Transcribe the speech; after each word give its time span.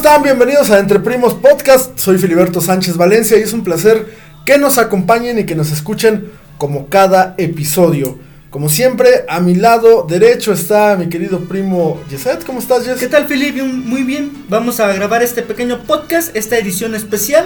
están? 0.00 0.22
Bienvenidos 0.22 0.70
a 0.70 0.78
Entre 0.78 0.98
Primos 0.98 1.34
Podcast. 1.34 1.98
Soy 1.98 2.16
Filiberto 2.16 2.62
Sánchez 2.62 2.96
Valencia 2.96 3.36
y 3.36 3.42
es 3.42 3.52
un 3.52 3.62
placer 3.62 4.06
que 4.46 4.56
nos 4.56 4.78
acompañen 4.78 5.38
y 5.38 5.44
que 5.44 5.54
nos 5.54 5.70
escuchen 5.72 6.30
como 6.56 6.86
cada 6.86 7.34
episodio. 7.36 8.18
Como 8.48 8.70
siempre, 8.70 9.26
a 9.28 9.40
mi 9.40 9.56
lado 9.56 10.06
derecho 10.08 10.54
está 10.54 10.96
mi 10.96 11.10
querido 11.10 11.40
primo 11.40 12.00
Yeset. 12.08 12.46
¿Cómo 12.46 12.60
estás, 12.60 12.86
Jess? 12.86 12.98
¿Qué 12.98 13.08
tal, 13.08 13.26
Filipe? 13.26 13.62
Muy 13.62 14.02
bien. 14.02 14.32
Vamos 14.48 14.80
a 14.80 14.90
grabar 14.90 15.22
este 15.22 15.42
pequeño 15.42 15.82
podcast, 15.82 16.34
esta 16.34 16.56
edición 16.56 16.94
especial 16.94 17.44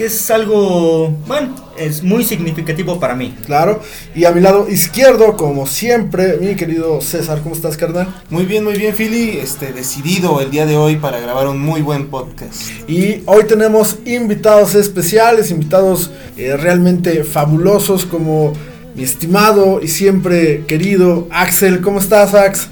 que 0.00 0.06
es 0.06 0.30
algo, 0.30 1.10
bueno, 1.26 1.54
es 1.76 2.02
muy 2.02 2.24
significativo 2.24 2.98
para 2.98 3.14
mí. 3.14 3.36
Claro, 3.44 3.82
y 4.14 4.24
a 4.24 4.32
mi 4.32 4.40
lado 4.40 4.66
izquierdo, 4.66 5.36
como 5.36 5.66
siempre, 5.66 6.38
mi 6.40 6.54
querido 6.56 7.02
César, 7.02 7.42
¿cómo 7.42 7.54
estás, 7.54 7.76
carnal? 7.76 8.08
Muy 8.30 8.46
bien, 8.46 8.64
muy 8.64 8.78
bien, 8.78 8.94
Philly, 8.94 9.36
este, 9.36 9.74
decidido 9.74 10.40
el 10.40 10.50
día 10.50 10.64
de 10.64 10.74
hoy 10.74 10.96
para 10.96 11.20
grabar 11.20 11.48
un 11.48 11.60
muy 11.60 11.82
buen 11.82 12.06
podcast. 12.06 12.62
Y 12.88 13.22
hoy 13.26 13.44
tenemos 13.46 13.98
invitados 14.06 14.74
especiales, 14.74 15.50
invitados 15.50 16.10
eh, 16.38 16.56
realmente 16.56 17.22
fabulosos, 17.22 18.06
como 18.06 18.54
mi 18.94 19.02
estimado 19.02 19.82
y 19.82 19.88
siempre 19.88 20.64
querido 20.64 21.28
Axel, 21.30 21.82
¿cómo 21.82 21.98
estás, 21.98 22.32
Ax? 22.32 22.68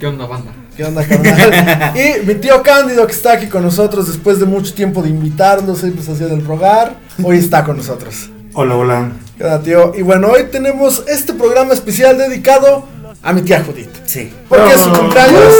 ¿Qué 0.00 0.08
onda, 0.08 0.26
banda? 0.26 0.61
¿Qué 0.76 0.84
onda, 0.84 1.04
carnal? 1.06 1.92
y 1.96 2.26
mi 2.26 2.34
tío 2.36 2.62
Cándido, 2.62 3.06
que 3.06 3.12
está 3.12 3.32
aquí 3.32 3.46
con 3.46 3.62
nosotros 3.62 4.06
después 4.06 4.38
de 4.40 4.46
mucho 4.46 4.72
tiempo 4.72 5.02
de 5.02 5.10
invitarnos, 5.10 5.80
siempre 5.80 6.02
se 6.02 6.12
hacía 6.12 6.28
del 6.28 6.44
rogar, 6.44 6.96
hoy 7.22 7.36
está 7.36 7.62
con 7.62 7.76
nosotros. 7.76 8.30
Hola, 8.54 8.76
hola. 8.76 9.12
¿Qué 9.36 9.44
onda, 9.44 9.62
tío? 9.62 9.92
Y 9.94 10.02
bueno, 10.02 10.28
hoy 10.28 10.44
tenemos 10.50 11.04
este 11.08 11.34
programa 11.34 11.74
especial 11.74 12.16
dedicado 12.16 12.86
a 13.22 13.32
mi 13.34 13.42
tía 13.42 13.62
Judith. 13.62 13.90
Sí. 14.06 14.32
Porque 14.48 14.72
es 14.72 14.80
su 14.80 14.90
cumpleaños. 14.90 15.54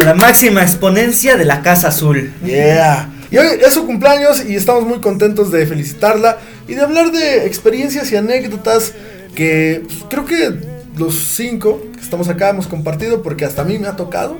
A 0.00 0.04
la 0.04 0.14
máxima 0.14 0.62
exponencia 0.62 1.36
de 1.36 1.44
la 1.44 1.60
Casa 1.60 1.88
Azul. 1.88 2.32
Yeah. 2.42 3.10
Y 3.30 3.36
hoy 3.36 3.46
es 3.64 3.74
su 3.74 3.84
cumpleaños 3.84 4.42
y 4.44 4.56
estamos 4.56 4.84
muy 4.86 5.00
contentos 5.00 5.52
de 5.52 5.66
felicitarla 5.66 6.38
y 6.66 6.74
de 6.74 6.80
hablar 6.80 7.12
de 7.12 7.46
experiencias 7.46 8.10
y 8.10 8.16
anécdotas 8.16 8.94
que 9.34 9.82
pues, 9.86 10.04
creo 10.08 10.24
que 10.24 10.54
los 10.96 11.14
cinco 11.14 11.82
estamos 12.10 12.28
acá 12.28 12.48
hemos 12.48 12.66
compartido 12.66 13.22
porque 13.22 13.44
hasta 13.44 13.62
a 13.62 13.64
mí 13.64 13.78
me 13.78 13.86
ha 13.86 13.94
tocado 13.94 14.36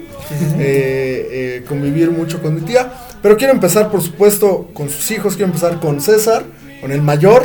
eh, 0.58 1.28
eh, 1.30 1.64
convivir 1.68 2.10
mucho 2.10 2.42
con 2.42 2.56
mi 2.56 2.62
tía. 2.62 2.92
Pero 3.22 3.36
quiero 3.36 3.52
empezar, 3.52 3.92
por 3.92 4.02
supuesto, 4.02 4.70
con 4.74 4.90
sus 4.90 5.08
hijos. 5.12 5.36
Quiero 5.36 5.52
empezar 5.52 5.78
con 5.78 6.00
César, 6.00 6.42
con 6.80 6.90
el 6.90 7.00
mayor, 7.00 7.44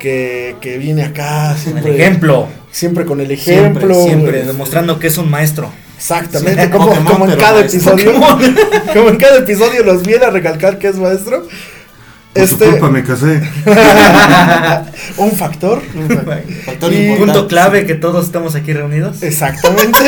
que, 0.00 0.56
que 0.60 0.78
viene 0.78 1.04
acá. 1.04 1.56
Siempre, 1.56 1.94
el 1.94 2.00
ejemplo. 2.00 2.48
Siempre 2.72 3.04
con 3.04 3.20
el 3.20 3.30
ejemplo. 3.30 3.94
Siempre, 3.94 4.04
siempre 4.04 4.42
demostrando 4.42 4.98
que 4.98 5.06
es 5.06 5.16
un 5.16 5.30
maestro. 5.30 5.70
Exactamente, 5.96 6.68
como, 6.72 6.92
como, 7.04 7.28
en 7.28 7.38
cada 7.38 7.60
episodio. 7.60 8.14
como 8.92 9.10
en 9.10 9.16
cada 9.16 9.38
episodio 9.38 9.84
los 9.84 10.02
viene 10.02 10.24
a 10.24 10.30
recalcar 10.30 10.80
que 10.80 10.88
es 10.88 10.96
maestro. 10.96 11.46
Por 12.32 12.42
este... 12.42 12.70
culpa 12.70 12.88
me 12.90 13.04
casé. 13.04 13.42
un 15.18 15.32
factor. 15.32 15.82
Un 15.94 16.08
factor 16.64 16.92
y 16.92 17.14
punto 17.16 17.46
clave 17.46 17.84
que 17.84 17.94
todos 17.94 18.24
estamos 18.24 18.54
aquí 18.54 18.72
reunidos. 18.72 19.22
Exactamente. 19.22 19.98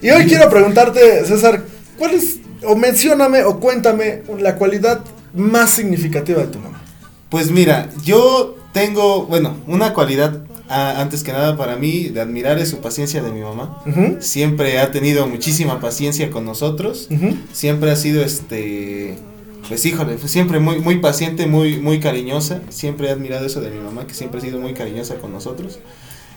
y 0.00 0.10
hoy 0.10 0.24
quiero 0.26 0.48
preguntarte, 0.48 1.24
César, 1.26 1.62
¿cuál 1.98 2.14
es, 2.14 2.38
o 2.62 2.76
mencióname 2.76 3.44
o 3.44 3.60
cuéntame 3.60 4.22
la 4.38 4.56
cualidad 4.56 5.00
más 5.34 5.70
significativa 5.70 6.40
de 6.40 6.46
tu 6.46 6.58
mamá? 6.60 6.80
Pues 7.28 7.50
mira, 7.50 7.90
yo 8.04 8.56
tengo, 8.72 9.26
bueno, 9.26 9.58
una 9.66 9.92
cualidad 9.92 10.40
antes 10.68 11.22
que 11.22 11.32
nada 11.32 11.56
para 11.56 11.76
mí 11.76 12.08
de 12.08 12.20
admirar 12.20 12.58
es 12.58 12.70
su 12.70 12.80
paciencia 12.80 13.22
de 13.22 13.32
mi 13.32 13.40
mamá. 13.40 13.82
Siempre 14.20 14.78
ha 14.78 14.90
tenido 14.90 15.26
muchísima 15.26 15.80
paciencia 15.80 16.30
con 16.30 16.44
nosotros. 16.44 17.08
Siempre 17.52 17.90
ha 17.90 17.96
sido 17.96 18.24
este 18.24 19.18
pues 19.68 19.84
híjole, 19.86 20.18
fue 20.18 20.28
siempre 20.28 20.60
muy, 20.60 20.80
muy 20.80 20.98
paciente, 20.98 21.46
muy, 21.46 21.78
muy 21.78 22.00
cariñosa. 22.00 22.60
Siempre 22.68 23.08
he 23.08 23.10
admirado 23.10 23.46
eso 23.46 23.60
de 23.60 23.70
mi 23.70 23.80
mamá, 23.80 24.06
que 24.06 24.14
siempre 24.14 24.38
ha 24.38 24.42
sido 24.42 24.60
muy 24.60 24.74
cariñosa 24.74 25.16
con 25.16 25.32
nosotros. 25.32 25.78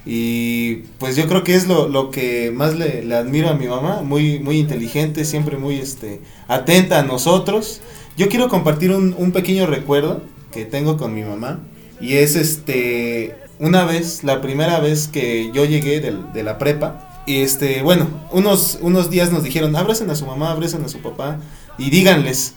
Y 0.06 0.76
pues 1.00 1.18
yo 1.18 1.28
creo 1.28 1.44
que 1.44 1.56
es 1.56 1.68
lo, 1.68 1.90
lo 1.90 2.12
que 2.12 2.52
más 2.52 2.76
le, 2.76 3.04
le, 3.04 3.16
admiro 3.16 3.50
a 3.50 3.56
mi 3.56 3.68
mamá, 3.68 4.02
muy, 4.04 4.40
muy 4.40 4.58
inteligente, 4.58 5.26
siempre 5.26 5.58
muy 5.58 5.76
este, 5.76 6.22
atenta 6.48 7.00
a 7.00 7.04
nosotros. 7.04 7.82
Yo 8.16 8.30
quiero 8.30 8.48
compartir 8.48 8.92
un, 8.92 9.14
un 9.18 9.32
pequeño 9.34 9.66
recuerdo 9.66 10.22
que 10.52 10.66
tengo 10.66 10.96
con 10.98 11.14
mi 11.14 11.24
mamá. 11.24 11.60
Y 12.00 12.14
es 12.14 12.36
este, 12.36 13.36
una 13.60 13.84
vez, 13.84 14.24
la 14.24 14.40
primera 14.42 14.80
vez 14.80 15.08
que 15.10 15.52
yo 15.54 15.66
llegué 15.66 16.00
de, 16.00 16.16
de 16.34 16.44
la 16.44 16.58
prepa. 16.58 17.24
Y 17.26 17.42
este, 17.42 17.82
bueno, 17.82 18.08
unos, 18.32 18.78
unos 18.82 19.10
días 19.10 19.34
nos 19.34 19.44
dijeron, 19.44 19.76
abracen 19.76 20.10
a 20.10 20.16
su 20.16 20.26
mamá, 20.26 20.52
abracen 20.52 20.86
a 20.86 20.88
su 20.88 21.00
papá 21.00 21.40
y 21.78 21.90
díganles 21.90 22.54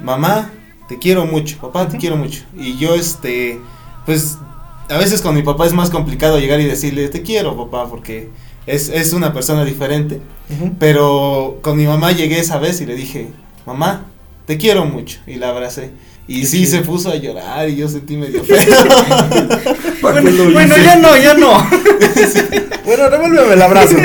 mamá, 0.00 0.50
te 0.88 0.98
quiero 0.98 1.26
mucho, 1.26 1.58
papá, 1.58 1.88
te 1.88 1.98
quiero 1.98 2.16
mucho. 2.16 2.42
Y 2.56 2.76
yo, 2.76 2.94
este, 2.94 3.60
pues, 4.06 4.38
a 4.88 4.96
veces 4.96 5.20
con 5.20 5.34
mi 5.34 5.42
papá 5.42 5.66
es 5.66 5.72
más 5.72 5.90
complicado 5.90 6.38
llegar 6.38 6.60
y 6.60 6.64
decirle, 6.64 7.08
te 7.08 7.22
quiero, 7.22 7.56
papá, 7.56 7.88
porque 7.88 8.30
es, 8.66 8.88
es 8.88 9.12
una 9.12 9.32
persona 9.32 9.64
diferente. 9.64 10.20
Pero 10.78 11.58
con 11.60 11.76
mi 11.76 11.86
mamá 11.86 12.12
llegué 12.12 12.38
esa 12.38 12.58
vez 12.58 12.80
y 12.80 12.86
le 12.86 12.94
dije, 12.94 13.28
mamá, 13.66 14.06
te 14.46 14.56
quiero 14.56 14.86
mucho. 14.86 15.20
Y 15.26 15.34
la 15.34 15.50
abracé. 15.50 15.90
Y 16.28 16.44
sí, 16.44 16.66
se 16.66 16.82
puso 16.82 17.10
a 17.10 17.16
llorar 17.16 17.68
y 17.70 17.76
yo 17.76 17.88
sentí 17.88 18.16
medio 18.16 18.44
feo. 18.44 18.58
bueno, 20.02 20.30
bueno 20.52 20.76
ya 20.76 20.96
no, 20.96 21.16
ya 21.16 21.34
no. 21.34 21.68
Bueno, 22.88 23.10
revuélveme 23.10 23.52
el 23.52 23.60
abrazo. 23.60 23.96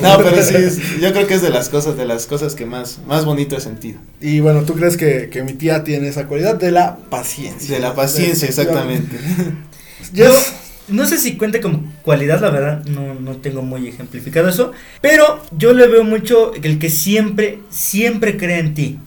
No, 0.00 0.16
pero 0.16 0.42
sí, 0.42 0.54
yo 0.98 1.12
creo 1.12 1.26
que 1.26 1.34
es 1.34 1.42
de 1.42 1.50
las 1.50 1.68
cosas, 1.68 1.98
de 1.98 2.06
las 2.06 2.24
cosas 2.24 2.54
que 2.54 2.64
más, 2.64 2.98
más 3.06 3.26
bonito 3.26 3.54
he 3.54 3.60
sentido. 3.60 4.00
Y 4.18 4.40
bueno, 4.40 4.62
¿tú 4.62 4.72
crees 4.72 4.96
que, 4.96 5.28
que 5.30 5.42
mi 5.42 5.52
tía 5.52 5.84
tiene 5.84 6.08
esa 6.08 6.26
cualidad 6.26 6.54
de 6.54 6.70
la 6.70 6.96
paciencia? 6.96 7.74
De 7.74 7.82
la 7.82 7.94
paciencia, 7.94 8.48
exactamente. 8.48 9.18
Yo, 10.14 10.30
no 10.90 11.06
sé 11.06 11.18
si 11.18 11.36
cuente 11.36 11.60
como 11.60 11.84
cualidad, 12.02 12.40
la 12.40 12.50
verdad, 12.50 12.84
no, 12.86 13.14
no 13.14 13.36
tengo 13.36 13.62
muy 13.62 13.88
ejemplificado 13.88 14.48
eso, 14.48 14.72
pero 15.00 15.42
yo 15.56 15.72
le 15.72 15.86
veo 15.86 16.04
mucho 16.04 16.52
el 16.62 16.78
que 16.78 16.90
siempre, 16.90 17.58
siempre 17.70 18.36
cree 18.36 18.58
en 18.58 18.74
ti. 18.74 18.98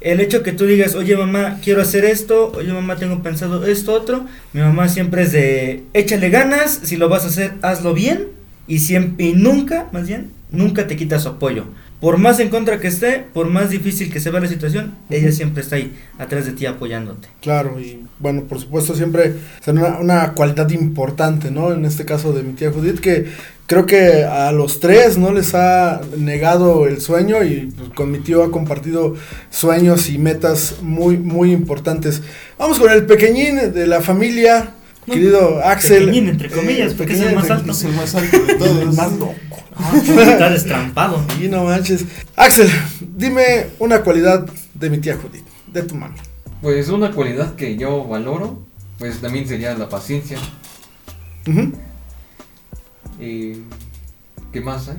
El 0.00 0.20
hecho 0.20 0.42
que 0.42 0.52
tú 0.52 0.66
digas, 0.66 0.94
oye 0.94 1.16
mamá, 1.16 1.58
quiero 1.62 1.82
hacer 1.82 2.04
esto, 2.04 2.52
oye 2.54 2.72
mamá, 2.72 2.96
tengo 2.96 3.22
pensado 3.22 3.64
esto, 3.66 3.92
otro, 3.92 4.26
mi 4.52 4.60
mamá 4.60 4.88
siempre 4.88 5.22
es 5.22 5.32
de, 5.32 5.84
échale 5.94 6.30
ganas, 6.30 6.80
si 6.82 6.96
lo 6.96 7.08
vas 7.08 7.24
a 7.24 7.28
hacer, 7.28 7.54
hazlo 7.62 7.94
bien, 7.94 8.28
y 8.66 8.78
siempre, 8.78 9.26
y 9.26 9.32
nunca, 9.32 9.88
más 9.92 10.06
bien, 10.06 10.30
nunca 10.50 10.86
te 10.86 10.96
quita 10.96 11.18
su 11.18 11.28
apoyo 11.28 11.66
por 12.02 12.18
más 12.18 12.40
en 12.40 12.48
contra 12.48 12.80
que 12.80 12.88
esté, 12.88 13.24
por 13.32 13.48
más 13.48 13.70
difícil 13.70 14.12
que 14.12 14.18
se 14.18 14.32
vea 14.32 14.40
la 14.40 14.48
situación, 14.48 14.96
ella 15.08 15.30
siempre 15.30 15.62
está 15.62 15.76
ahí, 15.76 15.96
atrás 16.18 16.46
de 16.46 16.50
ti 16.50 16.66
apoyándote. 16.66 17.28
Claro, 17.40 17.78
y 17.78 18.02
bueno, 18.18 18.42
por 18.42 18.58
supuesto 18.58 18.96
siempre 18.96 19.34
es 19.60 19.68
una, 19.68 20.00
una, 20.00 20.32
cualidad 20.32 20.68
importante, 20.70 21.52
¿no? 21.52 21.72
En 21.72 21.84
este 21.84 22.04
caso 22.04 22.32
de 22.32 22.42
mi 22.42 22.54
tía 22.54 22.72
Judith, 22.72 22.98
que 22.98 23.26
creo 23.66 23.86
que 23.86 24.24
a 24.24 24.50
los 24.50 24.80
tres 24.80 25.16
no 25.16 25.32
les 25.32 25.54
ha 25.54 26.00
negado 26.18 26.88
el 26.88 27.00
sueño 27.00 27.44
y 27.44 27.72
pues, 27.76 27.90
con 27.90 28.10
mi 28.10 28.18
tío 28.18 28.42
ha 28.42 28.50
compartido 28.50 29.14
sueños 29.50 30.10
y 30.10 30.18
metas 30.18 30.78
muy, 30.82 31.16
muy 31.16 31.52
importantes. 31.52 32.20
Vamos 32.58 32.80
con 32.80 32.90
el 32.90 33.06
pequeñín 33.06 33.72
de 33.72 33.86
la 33.86 34.00
familia, 34.00 34.70
querido 35.06 35.64
Axel. 35.64 36.06
Pequeñín, 36.06 36.30
entre 36.30 36.50
comillas, 36.50 36.94
porque 36.94 37.12
es 37.12 37.20
el 37.20 37.36
más 37.36 37.48
alto. 37.48 37.70
Es 37.70 37.84
el 37.84 37.92
más 37.92 38.12
alto 38.16 38.44
de 38.44 38.54
todos. 38.56 38.78
el 38.82 38.92
más 38.92 39.12
loco. 39.12 39.34
Ah, 39.76 39.92
está 39.96 40.50
destrampado. 40.50 41.24
Y 41.40 41.48
no 41.48 41.64
manches. 41.64 42.04
Axel, 42.36 42.68
dime 43.00 43.68
una 43.78 44.02
cualidad 44.02 44.46
de 44.74 44.90
mi 44.90 44.98
tía 44.98 45.16
Judith, 45.16 45.46
de 45.66 45.82
tu 45.82 45.94
mami. 45.94 46.18
Pues 46.60 46.88
una 46.88 47.10
cualidad 47.10 47.54
que 47.54 47.76
yo 47.76 48.04
valoro, 48.06 48.60
pues 48.98 49.20
también 49.20 49.46
sería 49.46 49.74
la 49.74 49.88
paciencia. 49.88 50.38
¿Y 53.18 53.54
qué 54.52 54.60
más 54.60 54.88
hay? 54.88 54.98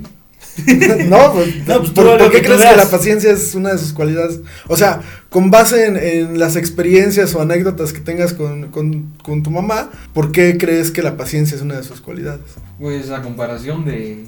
no, 1.08 1.34
pues, 1.34 1.68
no, 1.68 1.80
pues 1.80 1.90
¿por, 1.92 2.18
¿por 2.18 2.32
qué 2.32 2.42
crees 2.42 2.62
que 2.62 2.76
la 2.76 2.90
paciencia 2.90 3.32
es 3.32 3.56
una 3.56 3.72
de 3.72 3.78
sus 3.78 3.94
cualidades? 3.94 4.42
O 4.68 4.78
sea, 4.78 5.02
con 5.30 5.50
base 5.50 5.88
en, 5.88 5.98
en 5.98 6.40
las 6.40 6.56
experiencias 6.56 7.34
o 7.34 7.42
anécdotas 7.42 7.92
que 7.92 8.02
tengas 8.02 8.34
con, 8.34 8.70
con, 8.70 9.14
con, 9.24 9.42
tu 9.42 9.50
mamá, 9.50 9.90
¿por 10.14 10.32
qué 10.32 10.58
crees 10.58 10.92
que 10.92 11.02
la 11.02 11.18
paciencia 11.18 11.56
es 11.56 11.62
una 11.62 11.78
de 11.78 11.84
sus 11.84 12.02
cualidades? 12.02 12.42
Pues 12.80 13.10
a 13.10 13.22
comparación 13.22 13.84
de 13.86 14.26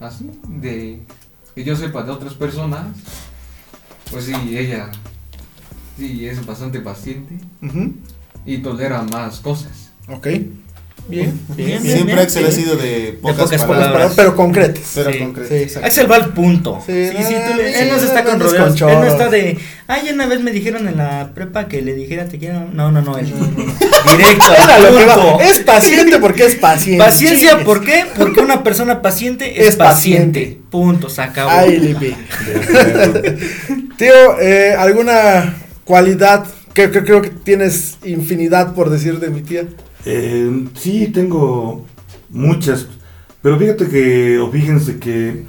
así, 0.00 0.30
de 0.48 1.02
que 1.54 1.64
yo 1.64 1.76
sepa 1.76 2.02
de 2.02 2.10
otras 2.12 2.34
personas, 2.34 2.86
pues 4.10 4.26
sí, 4.26 4.34
ella 4.56 4.90
sí 5.96 6.26
es 6.26 6.44
bastante 6.44 6.80
paciente 6.80 7.38
y 8.44 8.58
tolera 8.58 9.02
más 9.02 9.40
cosas. 9.40 9.90
Ok. 10.08 10.28
Bien, 11.08 11.38
bien, 11.56 11.68
Bien, 11.68 11.82
Siempre 11.82 12.14
bien, 12.14 12.18
Axel 12.18 12.46
ha 12.46 12.50
sido 12.50 12.76
de 12.76 13.16
pocas, 13.22 13.44
pocas 13.44 13.60
palabras. 13.62 13.88
palabras. 13.92 14.12
pero 14.16 14.34
concretas. 14.34 14.82
Pero 14.94 15.12
Sí. 15.12 15.18
concreto. 15.20 15.54
Sí. 15.54 15.78
Axel 15.82 16.10
va 16.10 16.16
al 16.16 16.32
punto. 16.34 16.82
Sí, 16.84 17.08
Sí, 17.10 17.16
sí, 17.28 17.34
tú 17.48 17.56
le- 17.56 17.80
él 17.82 17.88
no 17.92 17.98
se 17.98 18.06
está 18.06 18.24
con 18.24 18.40
rodeos. 18.40 18.80
con 18.80 18.88
Él 18.90 18.98
no 19.00 19.06
está 19.06 19.28
de, 19.28 19.56
ay, 19.86 20.10
una 20.12 20.26
vez 20.26 20.40
me 20.40 20.50
dijeron 20.50 20.88
en 20.88 20.96
la 20.96 21.30
prepa 21.32 21.68
que 21.68 21.80
le 21.82 21.94
dijera 21.94 22.26
te 22.26 22.38
quiero. 22.38 22.66
No, 22.72 22.90
no, 22.90 23.02
no, 23.02 23.18
él. 23.18 23.26
Directo 24.16 24.46
Era 24.52 24.78
lo 24.80 24.98
que 24.98 25.04
va. 25.04 25.36
Es 25.44 25.60
paciente 25.60 26.18
porque 26.18 26.44
es 26.46 26.56
paciente. 26.56 27.04
Paciencia. 27.04 27.58
¿por 27.64 27.84
qué? 27.84 28.04
Porque 28.16 28.40
una 28.40 28.64
persona 28.64 29.00
paciente 29.00 29.62
es, 29.62 29.68
Es 29.68 29.76
paciente. 29.76 30.40
paciente. 30.40 30.60
Punto, 30.70 31.08
se 31.08 31.22
acabó. 31.22 31.50
Ay, 31.50 31.78
Lipi. 31.78 32.16
Tío, 33.96 34.40
eh, 34.40 34.74
¿alguna 34.78 35.54
cualidad 35.84 36.44
que, 36.74 36.90
que 36.90 37.04
creo 37.04 37.22
que 37.22 37.30
tienes 37.30 37.96
infinidad 38.04 38.74
por 38.74 38.90
decir 38.90 39.18
de 39.20 39.28
mi 39.30 39.42
tía? 39.42 39.64
Eh, 40.08 40.68
sí, 40.74 41.08
tengo 41.08 41.84
muchas, 42.30 42.86
pero 43.42 43.58
fíjate 43.58 43.88
que, 43.88 44.38
o 44.38 44.48
fíjense 44.52 45.00
que 45.00 45.46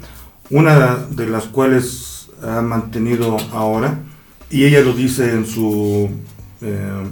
una 0.50 0.96
de 1.10 1.28
las 1.28 1.44
cuales 1.44 2.28
ha 2.42 2.60
mantenido 2.60 3.36
ahora, 3.52 4.00
y 4.50 4.64
ella 4.64 4.80
lo 4.80 4.94
dice 4.94 5.30
en 5.30 5.46
su, 5.46 6.10
eh, 6.60 7.02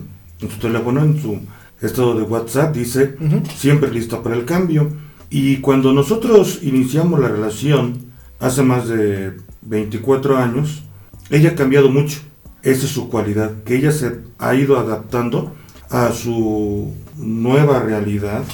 en 0.41 0.51
su 0.51 0.59
teléfono, 0.59 1.05
en 1.05 1.23
su 1.23 1.39
estado 1.81 2.15
de 2.17 2.23
WhatsApp, 2.23 2.75
dice, 2.75 3.17
siempre 3.55 3.93
lista 3.93 4.25
para 4.25 4.35
el 4.35 4.45
cambio. 4.45 4.91
Y 5.31 5.59
cuando 5.59 5.93
nosotros 5.93 6.61
iniciamos 6.63 7.21
la 7.21 7.29
relación, 7.29 8.07
hace 8.41 8.63
más 8.63 8.89
de 8.89 9.35
24 9.63 10.37
años, 10.37 10.83
ella 11.31 11.51
ha 11.51 11.55
cambiado 11.55 11.91
mucho. 11.91 12.21
Esa 12.63 12.87
es 12.87 12.91
su 12.91 13.09
cualidad, 13.09 13.63
que 13.65 13.77
ella 13.77 13.93
se 13.93 14.21
ha 14.39 14.55
ido 14.55 14.79
adaptando 14.79 15.55
a 15.91 16.11
su 16.11 16.93
nueva 17.17 17.81
realidad, 17.81 18.45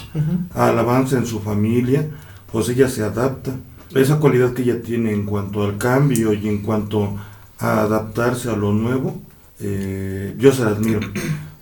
al 0.55 0.79
avance 0.79 1.17
en 1.17 1.27
su 1.27 1.41
familia, 1.41 2.09
pues 2.51 2.69
ella 2.69 2.89
se 2.89 3.03
adapta. 3.03 3.53
Esa 3.95 4.19
cualidad 4.19 4.53
que 4.53 4.63
ella 4.63 4.83
tiene 4.83 5.13
en 5.13 5.25
cuanto 5.25 5.65
al 5.65 5.79
cambio 5.79 6.33
y 6.33 6.49
en 6.49 6.59
cuanto 6.59 7.17
a 7.59 7.83
adaptarse 7.83 8.49
a 8.49 8.57
lo 8.57 8.73
nuevo, 8.73 9.21
eh, 9.61 10.35
yo 10.39 10.53
se 10.53 10.65
la 10.65 10.71
admiro. 10.71 11.01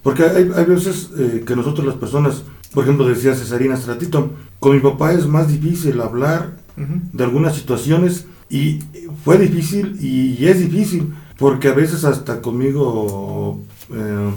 Porque 0.03 0.25
hay, 0.25 0.51
hay 0.55 0.65
veces 0.65 1.11
eh, 1.19 1.45
que 1.47 1.57
nosotros 1.57 1.87
las 1.87 1.97
personas, 1.97 2.43
por 2.73 2.85
ejemplo, 2.85 3.07
decía 3.07 3.35
Cesarina 3.35 3.75
hace 3.75 3.89
ratito, 3.89 4.31
con 4.59 4.75
mi 4.75 4.81
papá 4.81 5.13
es 5.13 5.27
más 5.27 5.49
difícil 5.49 6.01
hablar 6.01 6.59
de 6.77 7.25
algunas 7.25 7.57
situaciones 7.57 8.27
y 8.49 8.79
fue 9.23 9.37
difícil 9.37 9.99
y 10.01 10.47
es 10.47 10.59
difícil 10.59 11.13
porque 11.41 11.69
a 11.69 11.75
veces 11.75 12.05
hasta 12.05 12.43
conmigo 12.43 13.61
eh, 13.93 14.31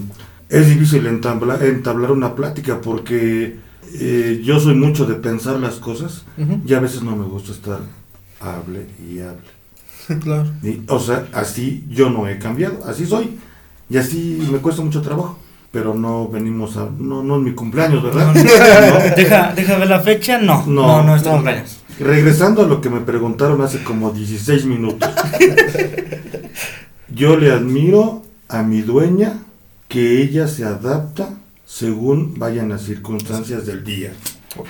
es 0.54 0.68
difícil 0.70 1.08
entablar, 1.08 1.64
entablar 1.64 2.12
una 2.12 2.36
plática 2.36 2.80
porque 2.80 3.58
eh, 3.96 4.42
yo 4.44 4.60
soy 4.60 4.76
mucho 4.76 5.06
de 5.06 5.16
pensar 5.16 5.60
las 5.60 5.76
cosas 5.76 6.26
Ujú. 6.38 6.62
y 6.66 6.74
a 6.74 6.80
veces 6.80 7.02
no 7.02 7.16
me 7.16 7.26
gusta 7.26 7.52
estar 7.52 7.80
hable 8.40 8.86
y 9.10 9.20
hable. 9.20 10.20
Claro. 10.22 10.52
Y, 10.62 10.82
o 10.88 11.00
sea, 11.00 11.28
así 11.34 11.86
yo 11.90 12.10
no 12.10 12.28
he 12.28 12.38
cambiado, 12.38 12.84
así 12.86 13.06
soy 13.06 13.38
y 13.90 13.98
así 13.98 14.48
me 14.52 14.60
cuesta 14.60 14.82
mucho 14.82 15.02
trabajo. 15.02 15.40
Pero 15.72 15.96
no 15.96 16.28
venimos 16.28 16.78
a... 16.78 16.88
No, 17.00 17.24
no 17.24 17.38
es 17.38 17.42
mi 17.42 17.54
cumpleaños, 17.54 18.04
¿verdad? 18.04 18.32
No, 18.32 18.44
no, 18.44 18.44
No. 19.10 19.16
Deja, 19.16 19.54
deja 19.56 19.78
ver 19.80 19.90
la 19.90 20.02
fecha, 20.02 20.38
no. 20.38 20.64
No, 20.68 21.02
No, 21.02 21.16
es 21.16 21.24
tu 21.24 21.32
cumpleaños. 21.32 21.80
Regresando 22.00 22.62
a 22.62 22.68
lo 22.68 22.80
que 22.80 22.92
me 22.92 23.00
preguntaron 23.00 23.60
hace 23.60 23.84
como 23.84 24.12
16 24.12 24.66
minutos. 24.66 25.10
Yo 27.10 27.38
le 27.38 27.52
admiro 27.52 28.22
a 28.50 28.62
mi 28.62 28.82
dueña 28.82 29.40
que 29.94 30.24
ella 30.24 30.48
se 30.48 30.66
adapta 30.66 31.30
según 31.68 32.40
vayan 32.40 32.70
las 32.70 32.82
circunstancias 32.82 33.68
del 33.68 33.84
día. 33.84 34.12
Ok. 34.58 34.70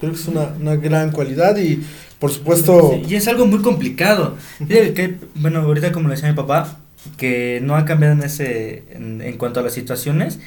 Creo 0.00 0.12
que 0.12 0.18
es 0.18 0.26
una, 0.26 0.48
una 0.60 0.74
gran 0.74 1.12
cualidad 1.12 1.56
y 1.56 1.84
por 2.18 2.32
supuesto... 2.32 3.00
Sí, 3.04 3.12
y 3.12 3.14
es 3.14 3.28
algo 3.28 3.46
muy 3.46 3.60
complicado. 3.62 4.36
Que, 4.68 5.18
bueno, 5.36 5.60
ahorita 5.60 5.92
como 5.92 6.08
le 6.08 6.16
decía 6.16 6.28
mi 6.28 6.34
papá, 6.34 6.80
que 7.16 7.60
no 7.62 7.76
ha 7.76 7.84
cambiado 7.84 8.14
en 8.14 8.24
ese, 8.24 8.82
en, 8.90 9.22
en 9.22 9.38
cuanto 9.38 9.60
a 9.60 9.62
las 9.62 9.72
situaciones, 9.72 10.40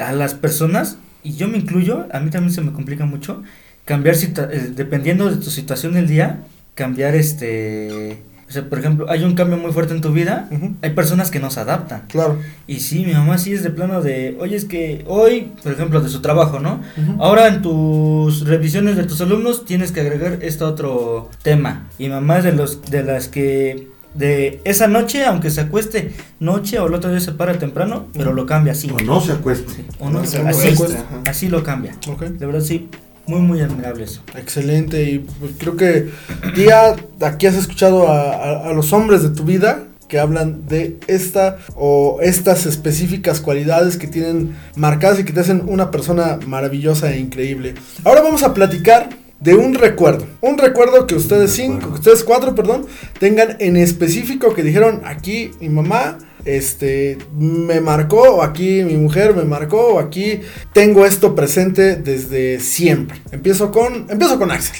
a 0.00 0.12
las 0.12 0.32
personas, 0.32 0.96
y 1.22 1.34
yo 1.34 1.46
me 1.46 1.58
incluyo, 1.58 2.06
a 2.12 2.20
mí 2.20 2.30
también 2.30 2.52
se 2.54 2.62
me 2.62 2.72
complica 2.72 3.04
mucho, 3.04 3.42
cambiar, 3.84 4.16
eh, 4.16 4.72
dependiendo 4.74 5.30
de 5.30 5.36
tu 5.36 5.50
situación 5.50 5.92
del 5.92 6.08
día, 6.08 6.44
cambiar 6.74 7.14
este... 7.14 8.22
O 8.48 8.52
sea, 8.52 8.68
por 8.68 8.78
ejemplo, 8.78 9.06
hay 9.08 9.24
un 9.24 9.34
cambio 9.34 9.56
muy 9.56 9.72
fuerte 9.72 9.94
en 9.94 10.00
tu 10.00 10.12
vida, 10.12 10.48
hay 10.82 10.90
personas 10.90 11.30
que 11.30 11.40
no 11.40 11.50
se 11.50 11.60
adaptan. 11.60 12.02
Claro. 12.08 12.38
Y 12.66 12.80
sí, 12.80 13.04
mi 13.04 13.12
mamá 13.12 13.38
sí 13.38 13.52
es 13.52 13.62
de 13.62 13.70
plano 13.70 14.02
de, 14.02 14.36
oye, 14.40 14.56
es 14.56 14.64
que 14.64 15.04
hoy, 15.08 15.52
por 15.62 15.72
ejemplo, 15.72 16.00
de 16.00 16.08
su 16.08 16.20
trabajo, 16.20 16.60
¿no? 16.60 16.80
Ahora 17.18 17.48
en 17.48 17.62
tus 17.62 18.46
revisiones 18.46 18.96
de 18.96 19.04
tus 19.04 19.20
alumnos 19.20 19.64
tienes 19.64 19.92
que 19.92 20.00
agregar 20.00 20.38
este 20.42 20.64
otro 20.64 21.30
tema. 21.42 21.88
Y 21.98 22.08
mamá 22.08 22.38
es 22.38 22.44
de 22.44 22.52
los 22.52 22.82
de 22.90 23.02
las 23.02 23.28
que 23.28 23.88
de 24.14 24.60
esa 24.64 24.86
noche, 24.86 25.24
aunque 25.26 25.50
se 25.50 25.60
acueste 25.60 26.12
noche 26.38 26.78
o 26.78 26.86
el 26.86 26.94
otro 26.94 27.10
día 27.10 27.20
se 27.20 27.32
para 27.32 27.58
temprano, 27.58 28.06
pero 28.12 28.32
lo 28.32 28.46
cambia 28.46 28.72
así. 28.72 28.90
O 28.90 29.00
no 29.00 29.20
se 29.20 29.32
acueste. 29.32 29.84
O 29.98 30.08
no, 30.08 30.20
No 30.20 30.24
se 30.26 30.38
así, 30.38 30.68
acueste, 30.68 30.98
así 31.26 31.48
lo 31.48 31.62
cambia. 31.62 31.96
Ok. 32.08 32.22
De 32.22 32.46
verdad 32.46 32.60
sí, 32.60 32.88
muy 33.26 33.40
muy 33.40 33.60
admirable 33.60 34.04
eso. 34.04 34.20
Excelente 34.36 35.02
y 35.10 35.18
pues, 35.20 35.52
creo 35.58 35.76
que 35.76 36.10
tía, 36.54 36.94
aquí 37.20 37.46
has 37.46 37.54
escuchado 37.54 38.08
a, 38.08 38.32
a- 38.32 38.68
a 38.68 38.72
los 38.72 38.92
hombres 38.92 39.22
de 39.22 39.30
tu 39.30 39.44
vida 39.44 39.84
que 40.08 40.18
hablan 40.18 40.66
de 40.68 40.98
esta 41.06 41.56
o 41.76 42.18
estas 42.20 42.66
específicas 42.66 43.40
cualidades 43.40 43.96
que 43.96 44.06
tienen 44.06 44.54
marcadas 44.76 45.18
y 45.18 45.24
que 45.24 45.32
te 45.32 45.40
hacen 45.40 45.62
una 45.66 45.90
persona 45.90 46.38
maravillosa 46.46 47.12
e 47.12 47.18
increíble. 47.18 47.74
Ahora 48.04 48.20
vamos 48.20 48.42
a 48.42 48.52
platicar 48.52 49.08
de 49.40 49.54
un 49.54 49.74
recuerdo, 49.74 50.26
un 50.42 50.58
recuerdo 50.58 51.06
que 51.06 51.14
ustedes 51.14 51.52
cinco, 51.52 51.88
que 51.88 51.94
ustedes 51.94 52.22
cuatro, 52.24 52.54
perdón, 52.54 52.86
tengan 53.18 53.56
en 53.60 53.76
específico 53.76 54.54
que 54.54 54.62
dijeron 54.62 55.00
aquí 55.04 55.50
mi 55.60 55.68
mamá 55.70 56.18
este 56.44 57.18
me 57.38 57.80
marcó 57.80 58.20
o 58.36 58.42
aquí 58.42 58.82
mi 58.84 58.96
mujer 58.96 59.34
me 59.34 59.44
marcó 59.44 59.94
o 59.94 59.98
aquí 59.98 60.40
tengo 60.72 61.04
esto 61.06 61.34
presente 61.34 61.96
desde 61.96 62.60
siempre. 62.60 63.20
Empiezo 63.32 63.70
con 63.72 64.06
empiezo 64.10 64.38
con 64.38 64.50
Axel. 64.50 64.76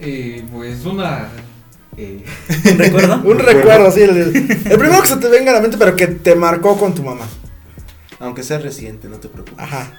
Eh, 0.00 0.44
pues 0.52 0.84
una. 0.84 1.28
eh, 1.96 2.22
¿Un 2.72 2.78
recuerdo? 2.78 3.22
Un 3.24 3.38
Recuerdo. 3.38 3.88
así 3.88 4.02
el, 4.02 4.16
el 4.16 4.78
primero 4.78 5.00
que 5.02 5.08
se 5.08 5.16
te 5.16 5.28
venga 5.28 5.50
a 5.50 5.54
la 5.54 5.60
mente 5.60 5.76
pero 5.76 5.96
que 5.96 6.06
te 6.06 6.34
marcó 6.34 6.76
con 6.78 6.94
tu 6.94 7.02
mamá. 7.02 7.26
Aunque 8.20 8.42
sea 8.42 8.58
reciente, 8.58 9.08
no 9.08 9.16
te 9.18 9.28
preocupes. 9.28 9.58
Ajá. 9.60 9.92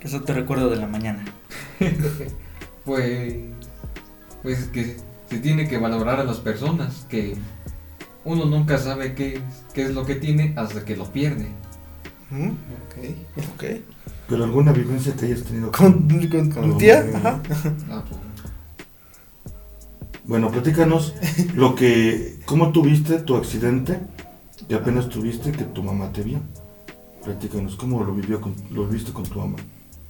Eso 0.00 0.22
te 0.22 0.32
recuerdo 0.32 0.70
de 0.70 0.76
la 0.76 0.86
mañana. 0.86 1.24
pues. 2.84 3.34
Pues 4.42 4.64
que 4.72 4.96
se 5.28 5.38
tiene 5.38 5.68
que 5.68 5.78
valorar 5.78 6.20
a 6.20 6.24
las 6.24 6.38
personas. 6.38 7.06
Que 7.10 7.36
uno 8.24 8.44
nunca 8.46 8.78
sabe 8.78 9.14
qué, 9.14 9.40
qué 9.74 9.82
es 9.82 9.94
lo 9.94 10.04
que 10.04 10.14
tiene 10.16 10.52
hasta 10.56 10.84
que 10.84 10.96
lo 10.96 11.04
pierde. 11.12 11.46
Ujú, 12.30 12.44
Ok. 12.46 13.44
Ok. 13.54 13.64
Pero 14.28 14.44
alguna 14.44 14.72
vivencia 14.72 15.14
que 15.16 15.24
hayas 15.26 15.42
tenido 15.44 15.72
Con, 15.72 16.06
con, 16.28 16.50
Con- 16.50 16.70
tu 16.72 16.76
tía, 16.78 17.06
ajá. 17.14 17.40
Ah, 17.90 18.04
pues, 18.06 18.20
Bueno, 20.26 20.50
platícanos 20.50 21.14
lo 21.54 21.74
que, 21.74 22.38
cómo 22.44 22.70
tuviste 22.72 23.18
tu 23.20 23.36
accidente 23.36 23.98
y 24.68 24.74
apenas 24.74 25.08
tuviste 25.08 25.52
que 25.52 25.64
tu 25.64 25.82
mamá 25.82 26.12
te 26.12 26.22
vio. 26.22 26.40
Platícanos 27.24 27.76
cómo 27.76 28.04
lo 28.04 28.14
vivió, 28.14 28.40
con, 28.40 28.54
lo 28.70 28.86
viviste 28.86 29.12
con 29.12 29.24
tu 29.24 29.38
mamá. 29.38 29.56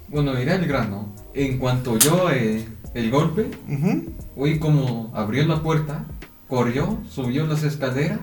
Bueno, 0.09 0.39
irá 0.41 0.57
el 0.57 0.67
grano. 0.67 1.09
En 1.35 1.59
cuanto 1.59 1.97
yo 1.99 2.31
eh, 2.31 2.67
el 2.95 3.11
golpe, 3.11 3.51
Ujú. 3.69 4.07
oí 4.37 4.59
como 4.59 5.13
abrió 5.15 5.47
la 5.47 5.63
puerta, 5.63 6.05
corrió, 6.49 6.99
subió 7.11 7.47
las 7.47 7.63
escaleras 7.63 8.21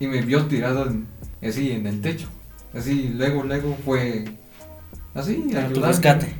y 0.00 0.06
me 0.06 0.20
vio 0.22 0.46
tirado 0.46 0.86
en, 0.86 1.06
así 1.46 1.70
en 1.72 1.86
el 1.86 2.00
techo. 2.00 2.28
Así, 2.74 3.12
luego, 3.16 3.44
luego 3.44 3.76
fue 3.84 4.24
así, 5.14 5.36
Tu 5.50 5.56
ayudando. 5.56 5.86
rescate. 5.86 6.34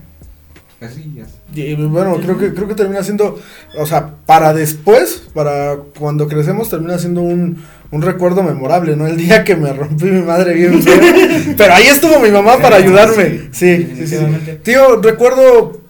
Así, 0.81 1.21
así. 1.21 1.61
Y 1.61 1.75
bueno, 1.75 2.17
creo 2.23 2.39
que 2.39 2.55
creo 2.55 2.69
que 2.69 2.75
termina 2.77 3.03
siendo, 3.03 3.41
o 3.77 3.87
sea, 3.87 4.15
para 4.27 4.53
después, 4.55 5.25
para 5.35 5.77
cuando 5.99 6.29
crecemos 6.29 6.69
termina 6.69 6.99
siendo 6.99 7.21
un, 7.23 7.65
un 7.91 8.03
recuerdo 8.03 8.45
memorable, 8.45 8.95
¿no? 8.95 9.07
El 9.09 9.17
día 9.17 9.43
que 9.43 9.57
me 9.57 9.73
rompí 9.73 10.05
mi 10.05 10.23
madre 10.23 10.55
bien 10.55 10.81
feo. 10.81 11.01
Pero 11.57 11.75
ahí 11.75 11.87
estuvo 11.89 12.21
mi 12.21 12.31
mamá 12.31 12.59
para 12.59 12.77
ayudarme. 12.77 13.49
Sí, 13.51 13.93
sí, 13.97 14.07
sí. 14.07 14.17
Tío, 14.63 15.01
recuerdo 15.01 15.81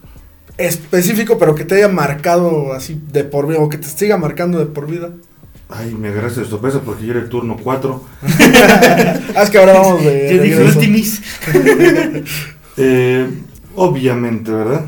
específico, 0.57 1.39
pero 1.39 1.55
que 1.55 1.65
te 1.65 1.77
haya 1.77 1.89
marcado 1.89 2.73
así 2.73 3.01
de 3.13 3.25
por 3.25 3.47
vida, 3.47 3.61
o 3.61 3.69
que 3.69 3.79
te 3.79 3.87
siga 3.87 4.17
marcando 4.17 4.59
de 4.59 4.67
por 4.67 4.87
vida. 4.89 5.11
Ay, 5.69 5.95
me 5.95 6.09
agarraste 6.09 6.41
de 6.41 6.47
sorpresa 6.47 6.81
porque 6.81 7.05
yo 7.05 7.13
era 7.13 7.21
el 7.21 7.29
turno 7.29 7.57
4. 7.63 8.05
Ah, 9.37 9.43
es 9.43 9.51
que 9.51 9.59
ahora 9.59 9.75
vamos 9.75 10.03
de. 10.03 10.37
Yo 10.37 10.43
dije. 10.83 11.23
Eh, 12.81 13.29
obviamente, 13.75 14.53
¿verdad? 14.53 14.85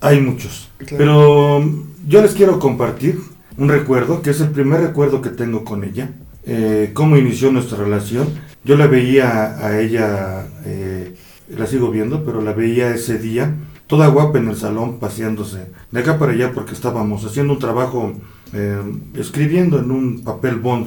Hay 0.00 0.20
muchos. 0.20 0.70
Claro. 0.78 0.96
Pero 0.98 1.70
yo 2.08 2.20
les 2.20 2.32
quiero 2.32 2.58
compartir 2.58 3.20
un 3.56 3.68
recuerdo, 3.68 4.22
que 4.22 4.30
es 4.30 4.40
el 4.40 4.50
primer 4.50 4.80
recuerdo 4.80 5.22
que 5.22 5.30
tengo 5.30 5.64
con 5.64 5.84
ella. 5.84 6.10
Eh, 6.44 6.90
cómo 6.94 7.16
inició 7.16 7.52
nuestra 7.52 7.78
relación. 7.78 8.28
Yo 8.64 8.76
la 8.76 8.88
veía 8.88 9.64
a 9.64 9.78
ella, 9.78 10.48
eh, 10.64 11.14
la 11.56 11.68
sigo 11.68 11.92
viendo, 11.92 12.24
pero 12.24 12.42
la 12.42 12.52
veía 12.52 12.92
ese 12.92 13.18
día 13.18 13.54
toda 13.88 14.06
guapa 14.08 14.38
en 14.38 14.48
el 14.48 14.56
salón 14.56 14.98
paseándose 15.00 15.66
de 15.90 16.00
acá 16.00 16.18
para 16.18 16.32
allá 16.32 16.52
porque 16.52 16.74
estábamos 16.74 17.24
haciendo 17.24 17.54
un 17.54 17.58
trabajo 17.58 18.12
eh, 18.52 18.80
escribiendo 19.14 19.78
en 19.78 19.90
un 19.90 20.24
papel 20.24 20.56
bond. 20.56 20.86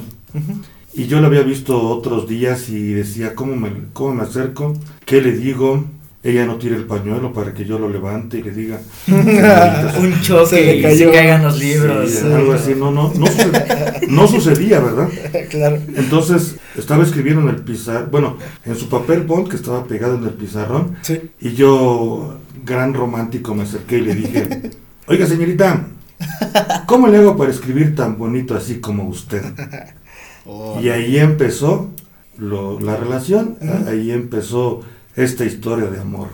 Y 0.94 1.08
yo 1.08 1.22
la 1.22 1.28
había 1.28 1.42
visto 1.44 1.80
otros 1.82 2.28
días 2.28 2.70
y 2.70 2.94
decía, 2.94 3.34
¿cómo 3.36 3.56
me, 3.56 3.70
¿cómo 3.94 4.16
me 4.16 4.24
acerco? 4.24 4.74
¿Qué 5.06 5.22
le 5.22 5.32
digo? 5.32 5.86
Ella 6.24 6.46
no 6.46 6.58
tira 6.58 6.76
el 6.76 6.84
pañuelo 6.86 7.34
para 7.34 7.52
que 7.54 7.66
yo 7.66 7.80
lo 7.80 7.90
levante 7.90 8.38
y 8.38 8.44
le 8.44 8.52
diga. 8.52 8.80
un 9.08 10.22
choque 10.22 10.64
le 10.66 10.76
y 10.78 10.82
cayó. 10.84 11.08
se 11.08 11.12
caigan 11.12 11.42
los 11.44 11.58
libros. 11.58 12.12
Sí, 12.12 12.26
algo 12.32 12.54
así, 12.54 12.76
no, 12.78 12.92
no, 12.92 13.12
no, 13.16 13.26
sucedía, 13.26 13.94
no 14.08 14.28
sucedía, 14.28 14.80
¿verdad? 14.82 15.10
claro. 15.50 15.80
Entonces 15.96 16.58
estaba 16.78 17.04
escribiendo 17.04 17.42
en 17.42 17.50
el 17.50 17.64
pizarrón, 17.64 18.10
bueno, 18.12 18.38
en 18.66 18.76
su 18.76 18.88
papel 18.88 19.22
bond 19.22 19.48
que 19.50 19.56
estaba 19.56 19.86
pegado 19.86 20.16
en 20.18 20.26
el 20.26 20.32
pizarrón, 20.32 20.96
Sí. 21.02 21.20
y 21.40 21.54
yo, 21.54 22.38
gran 22.66 22.94
romántico, 22.94 23.56
me 23.56 23.64
acerqué 23.64 23.98
y 23.98 24.02
le 24.02 24.14
dije, 24.16 24.72
oiga 25.08 25.26
señorita, 25.26 25.88
¿cómo 26.86 27.08
le 27.08 27.18
hago 27.18 27.38
para 27.38 27.52
escribir 27.52 27.96
tan 27.96 28.18
bonito 28.18 28.56
así 28.56 28.80
como 28.80 29.08
usted? 29.08 29.44
Oh, 30.46 30.80
Y 30.84 30.90
ahí 30.90 31.18
empezó 31.18 31.90
lo- 32.38 32.80
la 32.80 32.96
relación, 32.98 33.58
ahí 33.88 34.12
empezó 34.12 34.82
esta 35.16 35.46
historia 35.46 35.86
de 35.90 36.00
amor. 36.00 36.30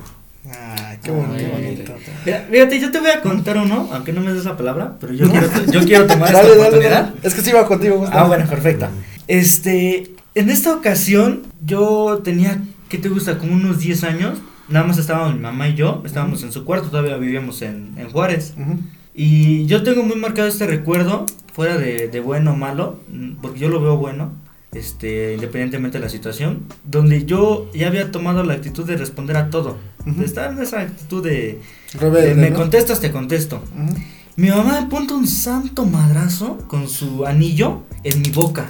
Ay, 0.50 0.98
qué 1.04 1.12
bonito. 1.12 1.34
Ay, 1.36 1.52
bonito. 1.76 1.94
Mira, 2.26 2.48
fíjate, 2.50 2.80
yo 2.80 2.92
te 2.92 3.00
voy 3.02 3.10
a 3.12 3.22
contar 3.22 3.58
uno, 3.58 3.90
aunque 3.92 4.14
no 4.14 4.22
me 4.22 4.32
des 4.34 4.46
la 4.46 4.56
palabra, 4.56 4.96
pero 5.00 5.14
yo 5.14 5.28
quiero, 5.32 5.48
yo 5.72 5.82
quiero 5.82 6.08
tomar 6.08 6.30
esta 6.30 6.42
Dale, 6.42 6.50
dale, 6.50 6.62
oportunidad. 6.62 7.04
dale. 7.08 7.16
Es 7.24 7.34
que 7.34 7.42
sí 7.42 7.52
va 7.52 7.68
contigo. 7.68 8.06
Ah, 8.12 8.24
bueno, 8.26 8.46
perfecto. 8.48 8.88
Este, 9.28 10.12
en 10.36 10.50
esta 10.50 10.74
ocasión 10.74 11.44
yo 11.66 12.22
tenía, 12.24 12.62
¿qué 12.90 12.98
te 12.98 13.10
gusta? 13.10 13.38
Como 13.38 13.54
unos 13.54 13.80
10 13.80 14.04
años. 14.06 14.40
Nada 14.70 14.86
más 14.86 14.98
estábamos 14.98 15.34
mi 15.36 15.40
mamá 15.42 15.70
y 15.70 15.76
yo, 15.76 16.02
estábamos 16.06 16.44
en 16.44 16.52
su 16.52 16.66
cuarto, 16.66 16.90
todavía 16.90 17.16
vivíamos 17.18 17.62
en, 17.62 17.94
en 17.98 18.10
Juárez. 18.10 18.54
Ujú. 18.58 18.80
Y 19.20 19.66
yo 19.66 19.82
tengo 19.82 20.04
muy 20.04 20.16
marcado 20.16 20.48
este 20.48 20.68
recuerdo, 20.68 21.26
fuera 21.52 21.76
de, 21.78 22.08
de 22.08 22.20
bueno 22.20 22.52
o 22.54 22.56
malo, 22.56 23.00
mm, 23.12 23.38
porque 23.42 23.60
yo 23.60 23.68
lo 23.68 23.82
veo 23.82 23.98
bueno, 23.98 24.32
este, 24.74 25.34
independientemente 25.34 25.98
de 25.98 26.04
la 26.04 26.10
situación, 26.10 26.66
donde 26.84 27.26
yo 27.26 27.68
ya 27.74 27.88
había 27.88 28.12
tomado 28.12 28.44
la 28.44 28.54
actitud 28.54 28.86
de 28.86 28.96
responder 28.96 29.36
a 29.38 29.50
todo. 29.50 29.78
Ujú. 30.06 30.20
De 30.20 30.26
estar 30.26 30.52
en 30.52 30.62
esa 30.62 30.82
actitud 30.82 31.24
de, 31.24 31.60
de 31.94 32.00
Rebelde, 32.00 32.36
me 32.36 32.52
¿no? 32.52 32.58
contestas, 32.58 33.00
te 33.00 33.12
contesto. 33.12 33.56
Ujú. 33.76 33.98
Mi 34.36 34.50
mamá 34.50 34.82
me 34.82 34.88
punta 34.88 35.16
un 35.16 35.28
santo 35.28 35.88
madrazo 35.88 36.60
con 36.68 36.88
su 36.88 37.26
anillo 37.26 37.82
en 38.04 38.22
mi 38.22 38.30
boca. 38.30 38.68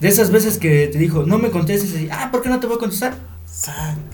De 0.00 0.08
esas 0.08 0.30
veces 0.30 0.56
que 0.56 0.88
te 0.88 0.96
dijo, 0.96 1.24
no 1.26 1.36
me 1.36 1.50
contestes, 1.50 2.00
y, 2.00 2.08
ah, 2.10 2.30
¿por 2.32 2.40
qué 2.40 2.48
no 2.48 2.60
te 2.60 2.66
voy 2.66 2.76
a 2.76 2.78
contestar? 2.78 3.14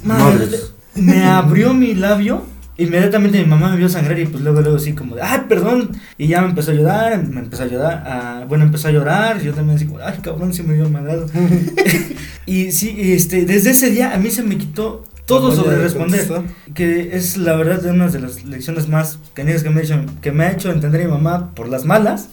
Madre, 0.03 0.49
me 0.97 1.25
abrió 1.25 1.73
mi 1.73 1.95
labio. 1.95 2.43
Inmediatamente 2.83 3.39
mi 3.39 3.45
mamá 3.47 3.71
me 3.71 3.77
vio 3.77 3.89
sangrar 3.89 4.19
y 4.19 4.27
pues 4.27 4.43
luego, 4.43 4.61
luego 4.61 4.77
así 4.77 4.93
como 4.93 5.15
de, 5.17 5.23
ay, 5.23 5.43
perdón. 5.49 5.91
Y 6.19 6.27
ya 6.29 6.41
me 6.43 6.49
empezó 6.49 6.71
a 6.71 6.75
ayudar, 6.75 7.23
me 7.29 7.41
empezó 7.41 7.63
a 7.63 7.67
ayudar, 7.67 7.93
a- 8.07 8.45
bueno, 8.47 8.65
empezó 8.65 8.89
a 8.89 8.91
llorar. 8.91 9.41
Yo 9.43 9.53
también 9.55 9.77
así 9.77 9.87
como, 9.87 10.01
ay, 10.01 10.19
cabrón, 10.23 10.53
se 10.53 10.63
me 10.63 10.75
dio 10.75 10.89
madrazo. 10.89 11.27
y 12.47 12.73
sí, 12.73 12.95
este, 12.99 13.45
desde 13.45 13.71
ese 13.71 13.91
día 13.91 14.15
a 14.15 14.19
mí 14.19 14.31
se 14.31 14.43
me 14.43 14.57
quitó 14.59 15.05
todo 15.27 15.55
sobre 15.55 15.77
responder. 15.79 16.21
Que 16.75 17.17
es 17.17 17.37
la 17.37 17.55
verdad 17.57 17.81
de 17.81 17.91
una 17.91 18.09
de 18.09 18.21
las 18.21 18.45
lecciones 18.45 18.89
más 18.89 19.19
cañeras 19.35 19.63
que 19.63 19.71
me 19.71 19.81
ha 19.81 19.85
hecho, 19.85 20.05
que 20.21 20.33
me 20.33 20.45
ha 20.45 20.53
hecho 20.53 20.71
entender 20.73 21.05
mi 21.05 21.11
mamá 21.11 21.55
por 21.55 21.69
las 21.69 21.85
malas. 21.85 22.29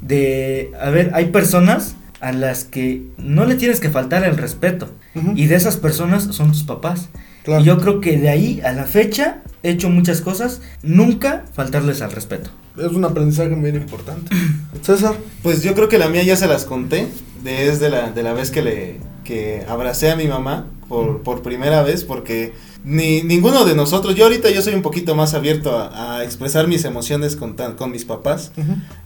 De, 0.00 0.70
a 0.80 0.90
ver, 0.90 1.10
hay 1.14 1.26
personas 1.26 1.94
a 2.20 2.32
las 2.32 2.64
que 2.64 3.02
no 3.18 3.44
le 3.44 3.54
tienes 3.56 3.80
que 3.80 3.90
faltar 3.90 4.24
el 4.24 4.36
respeto. 4.36 4.90
Ujú. 5.14 5.32
Y 5.36 5.46
de 5.46 5.54
esas 5.56 5.76
personas 5.76 6.24
son 6.24 6.48
tus 6.52 6.62
papás. 6.64 7.08
Claro. 7.44 7.62
Y 7.62 7.64
yo 7.64 7.78
creo 7.78 8.00
que 8.00 8.18
de 8.18 8.28
ahí 8.28 8.60
a 8.64 8.72
la 8.72 8.84
fecha 8.84 9.42
he 9.62 9.70
hecho 9.70 9.88
muchas 9.90 10.20
cosas, 10.20 10.60
nunca 10.82 11.44
faltarles 11.52 12.00
al 12.02 12.12
respeto. 12.12 12.50
Es 12.78 12.92
un 12.92 13.04
aprendizaje 13.04 13.50
muy 13.50 13.70
importante. 13.70 14.34
César. 14.82 15.14
Pues 15.42 15.62
yo 15.62 15.74
creo 15.74 15.88
que 15.88 15.98
la 15.98 16.08
mía 16.08 16.22
ya 16.22 16.36
se 16.36 16.46
las 16.46 16.64
conté. 16.64 17.08
Desde 17.42 17.88
la, 17.88 18.10
de 18.10 18.22
la 18.22 18.34
vez 18.34 18.50
que 18.50 18.60
le 18.62 18.96
que 19.24 19.64
abracé 19.68 20.10
a 20.10 20.16
mi 20.16 20.26
mamá 20.28 20.66
por, 20.88 21.22
por 21.22 21.40
primera 21.42 21.82
vez, 21.82 22.04
porque 22.04 22.52
ni 22.84 23.22
ninguno 23.22 23.64
de 23.64 23.74
nosotros, 23.74 24.14
yo 24.16 24.24
ahorita 24.24 24.50
yo 24.50 24.60
soy 24.60 24.74
un 24.74 24.82
poquito 24.82 25.14
más 25.14 25.34
abierto 25.34 25.78
a, 25.78 26.16
a 26.18 26.24
expresar 26.24 26.66
mis 26.68 26.84
emociones 26.84 27.36
con, 27.36 27.54
tan- 27.56 27.76
con 27.76 27.92
mis 27.92 28.04
papás. 28.04 28.52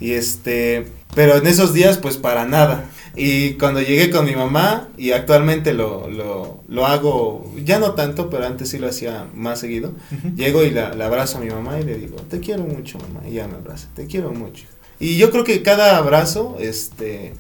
Y 0.00 0.12
este, 0.12 0.88
pero 1.14 1.36
en 1.36 1.46
esos 1.46 1.72
días 1.74 1.98
pues 1.98 2.16
para 2.16 2.44
nada. 2.46 2.84
Y 3.16 3.54
cuando 3.54 3.80
llegué 3.80 4.10
con 4.10 4.24
mi 4.24 4.34
mamá 4.34 4.88
y 4.98 5.12
actualmente 5.12 5.72
lo, 5.72 6.08
lo, 6.10 6.62
lo 6.68 6.86
hago, 6.86 7.52
ya 7.64 7.78
no 7.78 7.92
tanto, 7.92 8.28
pero 8.30 8.44
antes 8.46 8.68
sí 8.70 8.78
lo 8.78 8.88
hacía 8.88 9.26
más 9.34 9.60
seguido, 9.60 9.90
Ujú. 10.10 10.34
llego 10.36 10.64
y 10.64 10.70
la, 10.70 10.94
la 10.94 11.06
abrazo 11.06 11.38
a 11.38 11.40
mi 11.40 11.50
mamá 11.50 11.78
y 11.80 11.84
le 11.84 11.96
digo, 11.96 12.16
te 12.28 12.40
quiero 12.40 12.64
mucho 12.64 12.98
mamá, 12.98 13.20
y 13.28 13.34
ya 13.34 13.46
me 13.46 13.54
abraza, 13.54 13.88
te 13.94 14.06
quiero 14.06 14.32
mucho. 14.32 14.64
Y 14.98 15.16
yo 15.16 15.30
creo 15.30 15.44
que 15.44 15.62
cada 15.62 15.96
abrazo, 15.96 16.56
este, 16.60 17.34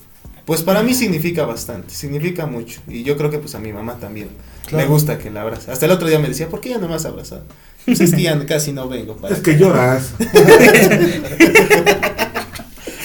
pues 0.44 0.62
para 0.62 0.82
mí 0.82 0.94
significa 0.94 1.44
bastante, 1.44 1.94
significa 1.94 2.46
mucho. 2.46 2.80
Y 2.88 3.02
yo 3.02 3.16
creo 3.16 3.30
que 3.30 3.38
pues 3.38 3.54
a 3.54 3.58
mi 3.58 3.72
mamá 3.72 3.94
también 3.98 4.28
Claro. 4.66 4.84
me 4.86 4.90
gusta 4.92 5.18
que 5.18 5.30
la 5.30 5.42
abrace. 5.42 5.70
Hasta 5.70 5.86
el 5.86 5.92
otro 5.92 6.08
día 6.08 6.18
me 6.18 6.28
decía, 6.28 6.48
¿por 6.48 6.60
qué 6.60 6.70
ya 6.70 6.78
no 6.78 6.88
me 6.88 6.94
has 6.94 7.04
abrazado? 7.04 7.42
Pues 7.84 8.00
es 8.00 8.14
que 8.14 8.22
ya 8.22 8.46
casi 8.46 8.72
no 8.72 8.88
vengo 8.88 9.14
para 9.16 9.34
Es 9.34 9.42
que 9.42 9.58
lloras. 9.58 10.12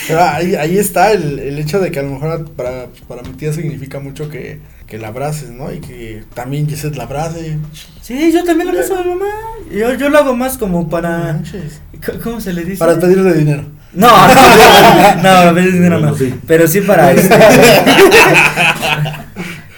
Pero 0.10 0.24
ahí, 0.24 0.56
ahí 0.56 0.78
está 0.78 1.12
el, 1.12 1.40
el 1.40 1.60
hecho 1.60 1.80
de 1.80 1.92
que 1.92 2.00
a 2.00 2.04
lo 2.04 2.10
mejor 2.10 2.50
para, 2.52 2.88
para 3.08 3.22
mi 3.22 3.30
tía 3.34 3.54
significa 3.54 4.00
mucho 4.00 4.30
que, 4.30 4.60
que 4.88 4.98
la 4.98 5.10
abraces, 5.10 5.52
¿no? 5.52 5.72
Y 5.72 5.80
que 5.80 6.24
también 6.34 6.68
Gisette 6.68 6.96
la 6.98 7.04
abrace. 7.04 7.58
Sí, 8.02 8.32
yo 8.34 8.44
también 8.44 8.68
lo 8.68 8.74
abrazo 8.74 8.98
a 8.98 9.04
mi 9.04 9.10
mamá. 9.12 9.26
Yo, 9.72 9.94
yo 9.94 10.10
lo 10.10 10.18
hago 10.18 10.36
más 10.36 10.58
como 10.58 10.82
No 10.82 10.90
para... 10.90 11.34
manches. 11.34 11.82
¿Cómo 12.24 12.42
se 12.42 12.54
le 12.54 12.66
dice? 12.66 12.80
Para 12.80 13.00
pedirle 13.00 13.34
dinero. 13.34 13.64
No, 13.94 14.08
no, 14.28 15.46
no, 15.46 15.54
pedir 15.54 15.74
dinero 15.74 16.00
no. 16.00 16.10
Bueno, 16.10 16.18
sí. 16.18 16.34
Pero 16.48 16.68
sí 16.68 16.82
para 16.82 17.12
este, 17.12 17.30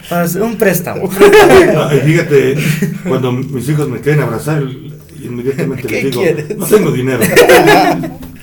para 0.09 0.25
un 0.43 0.57
préstamo. 0.57 1.09
Ah, 1.77 1.91
y 1.95 1.99
fíjate, 1.99 2.55
cuando 3.07 3.31
mis 3.31 3.67
hijos 3.69 3.87
me 3.89 3.99
quieren 3.99 4.21
abrazar, 4.23 4.63
inmediatamente 5.21 5.83
¿Qué 5.87 6.03
les 6.03 6.11
digo, 6.11 6.21
quieres? 6.21 6.57
no 6.57 6.65
tengo 6.65 6.91
dinero. 6.91 7.19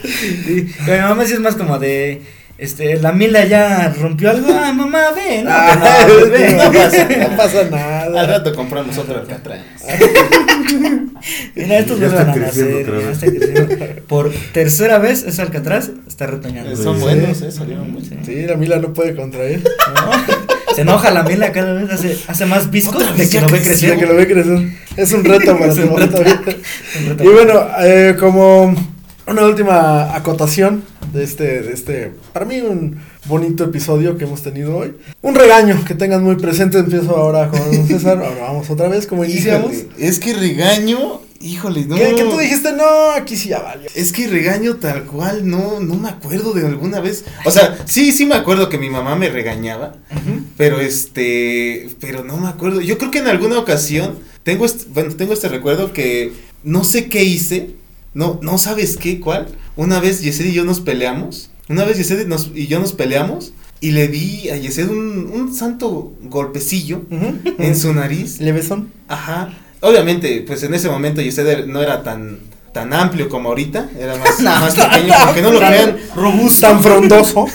Sí, 0.02 0.67
con 0.85 0.95
mi 0.95 1.00
mamá 1.00 1.25
sí 1.26 1.33
es 1.35 1.40
más 1.40 1.57
como 1.57 1.78
de... 1.78 2.23
Este, 2.59 2.97
la 3.00 3.12
Mila 3.12 3.45
ya 3.45 3.95
rompió 4.00 4.31
algo. 4.31 4.49
Ah, 4.52 4.73
mamá, 4.73 5.12
ven. 5.14 5.45
No, 5.45 5.50
Ah, 5.52 6.05
no, 6.09 6.26
ven. 6.33 6.57
no 6.57 6.73
pasa, 6.73 7.09
no 7.09 7.37
pasa 7.37 7.61
Al 7.61 7.71
nada. 7.71 8.26
rato 8.26 8.52
compramos 8.52 8.99
otro 8.99 9.17
Alcatraz. 9.21 9.61
Mira, 11.55 11.78
estos 11.78 12.00
Ya 12.00 12.09
vuelven 12.09 12.21
está 12.21 12.31
a 12.33 12.35
creciendo 12.35 12.95
nacer. 13.75 14.02
Por 14.09 14.33
tercera 14.52 14.99
vez 14.99 15.23
es 15.25 15.38
Alcatraz, 15.38 15.90
está 16.07 16.26
retoñando. 16.26 16.75
Son 16.76 16.97
Sí. 16.97 17.02
buenos, 17.02 17.43
eh, 17.43 17.52
salieron 17.52 17.93
muy 17.93 18.02
Sí. 18.05 18.17
Sí, 18.25 18.43
la 18.47 18.57
Mila 18.57 18.78
no 18.78 18.93
puede 18.93 19.14
contraer. 19.14 19.61
¿No? 19.62 20.75
Se 20.75 20.83
enoja 20.83 21.11
la 21.11 21.23
Mila 21.25 21.50
cada 21.52 21.73
vez, 21.75 21.90
hace, 21.90 22.17
hace 22.28 22.47
más 22.47 22.71
visco 22.71 22.99
de 22.99 23.28
que 23.28 23.40
lo 23.40 23.49
ve 23.49 23.61
crecer. 23.62 23.99
que 23.99 24.07
lo 24.07 24.14
ve 24.14 24.26
crecer. 24.28 24.69
Es 24.97 25.12
un 25.12 25.25
reto 25.25 25.57
para. 25.59 25.73
Un 25.73 25.97
reto. 25.97 26.23
Y 27.25 27.26
bueno, 27.28 27.67
eh, 27.81 28.17
como 28.19 28.75
una 29.28 29.47
última 29.47 30.14
acotación 30.14 30.82
de 31.12 31.25
este, 31.25 31.62
de 31.62 31.73
este, 31.73 32.12
para 32.32 32.47
mí 32.47 32.61
un 32.61 32.99
bonito 33.26 33.64
episodio 33.64 34.16
que 34.16 34.25
hemos 34.25 34.42
tenido 34.42 34.76
hoy. 34.76 34.94
Un 35.23 35.35
regaño 35.35 35.85
que 35.87 35.94
tengan 35.94 36.23
muy 36.25 36.37
presente. 36.37 36.78
Empiezo 36.78 37.16
ahora 37.16 37.49
con 37.49 37.61
César. 37.88 38.23
Ahora 38.23 38.40
vamos 38.40 38.70
otra 38.70 38.88
vez, 38.88 39.06
como 39.06 39.25
iniciamos. 39.25 39.73
Híjole, 39.73 39.88
es 39.99 40.18
que 40.18 40.32
regaño, 40.35 41.20
híjole, 41.40 41.85
no. 41.85 41.97
Que 41.97 42.25
tú 42.25 42.38
dijiste, 42.38 42.73
no, 42.73 43.11
aquí 43.11 43.37
sí 43.37 43.50
ya 43.50 43.61
valió. 43.61 43.88
Es 43.94 44.12
que 44.12 44.26
regaño 44.28 44.76
tal 44.76 45.04
cual, 45.04 45.49
no, 45.49 45.80
no 45.80 45.94
me 45.94 46.08
acuerdo 46.08 46.52
de 46.54 46.66
alguna 46.66 47.00
vez. 47.00 47.25
O 47.44 47.50
sea, 47.50 47.78
sí, 47.87 48.12
sí 48.12 48.25
me 48.25 48.35
acuerdo 48.35 48.68
que 48.68 48.78
mi 48.78 48.88
mamá 48.88 49.14
me 49.16 49.28
regañaba, 49.28 49.97
pero 50.56 50.80
este, 50.80 51.90
pero 52.00 52.25
no 52.25 52.38
me 52.38 52.49
acuerdo. 52.49 52.80
Yo 52.80 52.97
creo 52.99 53.11
que 53.11 53.18
en 53.18 53.28
alguna 53.28 53.58
ocasión 53.58 54.18
tengo 54.42 54.64
este, 54.64 54.87
bueno, 54.92 55.14
tengo 55.14 55.35
este 55.35 55.49
recuerdo 55.49 55.92
que 55.92 56.32
no 56.62 56.82
sé 56.85 57.08
qué 57.08 57.25
hice, 57.25 57.70
no, 58.15 58.38
no 58.43 58.59
sabes 58.59 58.97
qué, 58.97 59.21
cuál. 59.21 59.49
Una 59.77 60.00
vez 60.00 60.21
Yesed 60.23 60.47
y 60.47 60.53
yo 60.53 60.65
nos 60.65 60.81
peleamos, 60.81 61.50
una 61.69 61.85
vez 61.85 61.97
Yesed 61.99 62.27
nos- 62.27 62.50
y 62.55 62.67
yo 62.67 62.79
nos 62.81 62.93
peleamos 62.93 63.53
y 63.81 63.93
le 63.93 64.09
di 64.09 64.49
a 64.50 64.57
Yesed 64.57 64.88
un, 64.88 65.31
un 65.33 65.55
santo 65.55 66.12
golpecillo 66.23 67.03
en 67.59 67.77
su 67.77 67.93
nariz. 67.95 68.41
Levesón. 68.41 68.91
Ajá. 69.09 69.55
Obviamente, 69.81 70.43
pues 70.47 70.62
en 70.65 70.75
ese 70.75 70.88
momento 70.88 71.21
Yesed 71.23 71.67
no 71.67 71.81
era 71.83 72.03
tan 72.03 72.38
tan 72.73 72.93
amplio 72.93 73.29
como 73.29 73.49
ahorita, 73.49 73.88
era 73.99 74.15
más, 74.17 74.41
más 74.43 74.75
pequeño, 74.75 75.15
porque 75.25 75.43
no 75.43 75.50
lo 75.50 75.59
crean, 75.59 75.97
Robusto. 76.15 76.61
Tan 76.61 76.83
frondoso. 76.83 77.47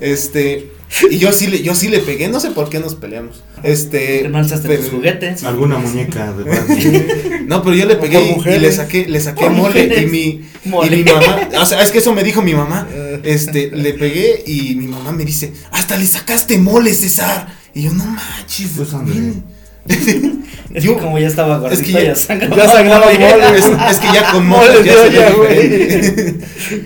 este, 0.00 0.72
y 1.10 1.18
yo 1.18 1.32
sí 1.32 1.46
le, 1.46 1.62
yo 1.62 1.74
sí 1.74 1.88
le 1.88 2.00
pegué, 2.00 2.28
no 2.28 2.40
sé 2.40 2.50
por 2.50 2.68
qué 2.68 2.78
nos 2.80 2.94
peleamos. 2.96 3.42
Este, 3.62 4.22
Que 4.22 4.28
no 4.28 4.38
alzaste 4.38 4.68
pero- 4.68 4.80
tus 4.82 4.90
juguetes. 4.90 5.44
Alguna 5.44 5.78
muñeca 5.78 6.32
de 6.32 6.44
Barbie. 6.44 7.06
No, 7.46 7.62
pero 7.64 7.74
yo 7.74 7.86
le 7.86 7.96
pegué 7.96 8.36
y- 8.44 8.58
le 8.58 8.70
saqué, 8.72 9.06
le 9.08 9.20
saqué 9.20 9.48
mole 9.50 10.02
y 10.02 10.06
mi, 10.06 10.44
Mole. 10.64 10.96
y 10.98 11.02
mi 11.04 11.10
mamá, 11.10 11.48
o 11.60 11.66
sea, 11.66 11.82
es 11.82 11.90
que 11.90 11.98
eso 11.98 12.14
me 12.14 12.22
dijo 12.22 12.42
mi 12.42 12.54
mamá, 12.54 12.86
este, 13.24 13.70
le 13.72 13.92
pegué 13.94 14.42
y 14.46 14.76
mi 14.76 14.86
mamá 14.86 15.10
me 15.12 15.24
dice, 15.24 15.52
hasta 15.72 15.96
le 15.96 16.06
sacaste 16.06 16.58
mole, 16.58 16.94
César. 16.94 17.48
Y 17.74 17.82
yo, 17.82 17.92
no 17.92 18.04
manches, 18.04 18.70
Pues, 18.76 18.92
hombre. 18.92 19.14
bien". 19.14 19.44
Es 20.72 20.84
Yo- 20.84 20.96
que 20.96 21.02
como 21.02 21.18
ya 21.18 21.26
estaba 21.26 21.58
gordito, 21.58 21.80
es 21.82 21.86
que 21.86 21.92
ya- 21.92 22.02
ya 22.04 22.14
sangraba. 22.14 22.56
ya 22.56 22.68
sangraba 22.68 23.06
mole. 23.06 23.58
Es, 23.58 23.64
es 23.90 23.98
que 23.98 24.06
ya 24.14 24.30
con 24.30 24.46
Mole 24.46 24.84
ya 24.84 24.94
se. 24.94 26.38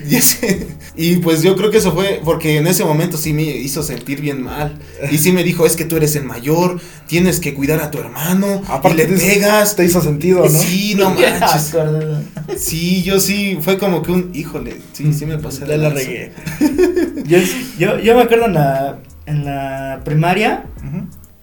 Ya 0.09 0.21
sé. 0.21 0.67
Y 0.97 1.17
pues 1.17 1.43
yo 1.43 1.55
creo 1.55 1.71
que 1.71 1.77
eso 1.77 1.91
fue 1.91 2.21
porque 2.23 2.57
en 2.57 2.67
ese 2.67 2.85
momento 2.85 3.17
sí 3.17 3.33
me 3.33 3.43
hizo 3.43 3.83
sentir 3.83 4.21
bien 4.21 4.41
mal. 4.41 4.77
Y 5.11 5.17
sí 5.17 5.31
me 5.31 5.43
dijo, 5.43 5.65
es 5.65 5.75
que 5.75 5.85
tú 5.85 5.97
eres 5.97 6.15
el 6.15 6.23
mayor, 6.23 6.79
tienes 7.07 7.39
que 7.39 7.53
cuidar 7.53 7.81
a 7.81 7.91
tu 7.91 7.99
hermano, 7.99 8.61
Aparte 8.67 9.03
y 9.03 9.07
le 9.07 9.17
pegas. 9.17 9.75
Te 9.75 9.85
hizo 9.85 10.01
sentido, 10.01 10.43
¿no? 10.43 10.59
Sí, 10.59 10.95
no 10.97 11.11
manches. 11.11 11.75
Sí, 12.57 13.03
yo 13.03 13.19
sí, 13.19 13.57
fue 13.61 13.77
como 13.77 14.01
que 14.01 14.11
un, 14.11 14.31
híjole, 14.33 14.77
sí, 14.93 15.13
sí 15.13 15.25
me 15.25 15.37
pasé. 15.37 15.61
Ya 15.61 15.77
la 15.77 15.89
lanza. 15.89 15.99
regué. 15.99 16.31
Yo, 17.25 17.39
yo, 17.77 17.99
yo 17.99 18.15
me 18.15 18.21
acuerdo 18.21 18.45
en 18.45 18.53
la, 18.53 18.99
en 19.25 19.45
la 19.45 20.01
primaria 20.03 20.65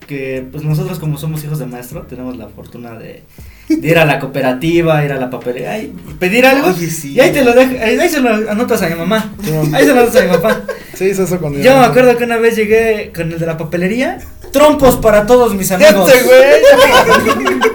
que 0.06 0.46
pues 0.50 0.64
nosotros 0.64 0.98
como 0.98 1.18
somos 1.18 1.42
hijos 1.44 1.58
de 1.58 1.66
maestro 1.66 2.02
tenemos 2.02 2.36
la 2.36 2.48
fortuna 2.48 2.94
de, 2.94 3.22
de 3.68 3.88
ir 3.88 3.98
a 3.98 4.04
la 4.04 4.18
cooperativa, 4.18 5.04
ir 5.04 5.12
a 5.12 5.16
la 5.16 5.30
papelería 5.30 5.80
pedir 6.18 6.44
algo. 6.46 6.68
Oye, 6.68 6.90
sí. 6.90 7.12
Y 7.14 7.20
ahí 7.20 7.32
te 7.32 7.42
lo 7.44 7.52
dejas, 7.52 7.80
ahí, 7.80 8.08
se 8.08 8.20
lo 8.20 8.30
anotas 8.50 8.82
a 8.82 8.88
mi 8.88 8.94
mamá. 8.96 9.32
Ahí 9.72 9.84
se 9.84 9.94
lo 9.94 10.00
anotas 10.00 10.16
a 10.16 10.24
mi 10.24 10.28
papá. 10.30 10.60
Sí, 10.94 11.06
hizo 11.06 11.22
eso 11.24 11.40
con 11.40 11.52
mi 11.56 11.62
Yo 11.62 11.74
me 11.78 11.86
acuerdo 11.86 12.18
que 12.18 12.24
una 12.24 12.36
vez 12.36 12.54
llegué 12.54 13.12
con 13.14 13.32
el 13.32 13.38
de 13.38 13.46
la 13.46 13.56
papelería, 13.56 14.18
trompos 14.52 14.96
para 14.96 15.24
todos 15.26 15.54
mis 15.54 15.72
amigos. 15.72 16.12
Este 16.12 16.22
güey. 16.24 17.60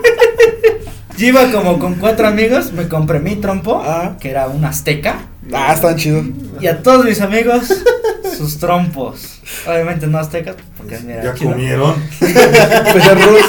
Yo 1.18 1.26
iba 1.28 1.52
como 1.52 1.80
con 1.80 1.96
cuatro 1.96 2.28
amigos, 2.28 2.74
me 2.74 2.88
compré 2.88 3.20
mi 3.20 3.36
trompo, 3.38 3.82
Ah. 3.84 4.18
que 4.20 4.30
era 4.30 4.48
un 4.48 4.64
azteca, 4.66 5.16
Ah, 5.52 5.74
están 5.74 5.96
chidos. 5.96 6.26
y 6.62 6.68
a 6.68 6.84
todos 6.84 7.06
mis 7.06 7.20
amigos 7.22 7.74
sus 8.38 8.60
trompos. 8.60 9.37
Obviamente 9.66 10.08
no 10.08 10.18
aztecas, 10.20 10.56
porque 10.78 10.98
mira, 11.06 11.24
Ya 11.24 11.34
chido. 11.34 11.52
comieron. 11.52 11.96
Perros. 12.20 13.42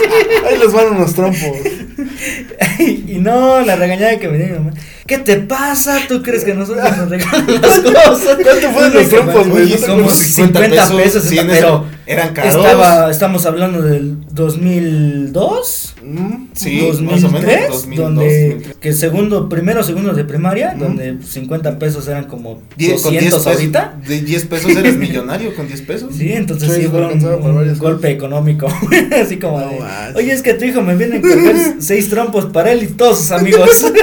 Ahí 0.49 0.59
les 0.59 0.73
van 0.73 0.87
unos 0.97 1.15
trompos. 1.15 1.41
y 2.79 3.19
no, 3.21 3.61
la 3.61 3.77
regañada 3.77 4.19
que 4.19 4.29
me 4.29 4.39
dio 4.39 4.47
mi 4.47 4.53
mamá. 4.55 4.71
¿Qué 5.07 5.19
te 5.19 5.37
pasa? 5.37 6.01
¿Tú 6.07 6.23
crees 6.23 6.45
que 6.45 6.53
nosotros 6.55 6.85
nos 6.97 7.09
regalan 7.09 7.47
las 7.63 7.81
cosas? 7.81 8.37
¿Cuánto 8.43 8.71
fueron 8.73 8.95
los 8.95 9.09
trompos, 9.09 9.49
güey? 9.49 9.69
¿No 9.71 9.75
acuerdas? 9.77 10.13
50 10.19 10.89
pesos, 10.97 11.25
sí, 11.25 11.39
en 11.39 11.47
pero 11.47 11.87
ese- 12.07 12.13
eran 12.13 12.35
caros. 12.35 12.55
Estaba, 12.57 13.11
estamos 13.11 13.47
hablando 13.47 13.81
del 13.83 14.19
2002. 14.33 15.95
Mm. 16.03 16.35
Sí, 16.53 16.81
2003, 16.87 17.23
más 17.23 17.25
o 17.25 17.31
menos, 17.33 17.69
2002, 17.71 17.97
donde 17.97 18.49
2003. 18.51 18.77
que 18.81 18.93
segundo, 18.93 19.49
primero, 19.49 19.83
segundo 19.83 20.13
de 20.13 20.25
primaria, 20.25 20.73
Ujú. 20.75 20.85
donde 20.85 21.17
50 21.27 21.79
pesos 21.79 22.07
eran 22.09 22.25
como 22.25 22.61
Die- 22.77 23.01
con 23.01 23.13
10 23.13 23.31
200 23.31 23.45
pesos, 23.45 23.47
ahorita. 23.47 23.95
De 24.07 24.21
10 24.21 24.45
pesos 24.47 24.77
eres 24.77 24.97
millonario 24.97 25.55
con 25.55 25.67
10 25.69 25.81
pesos. 25.83 25.88
Sí, 26.13 26.33
entonces 26.33 26.73
Sí, 26.75 26.83
fue 26.89 27.07
un, 27.07 27.79
golpe 27.79 28.11
económico. 28.11 28.67
Así 29.23 29.39
como 29.39 29.61
No 29.61 29.69
de, 29.69 29.79
oye, 30.17 30.33
es 30.33 30.43
que 30.43 30.55
tu 30.55 30.65
hijo 30.65 30.83
me 30.83 30.95
viene 30.97 31.17
a 31.17 31.19
encargar 31.19 31.57
seis 31.79 32.09
trompos 32.11 32.47
para 32.47 32.73
él 32.73 32.83
y 32.83 32.87
todos 32.89 33.19
sus 33.19 33.31
amigos. 33.33 33.87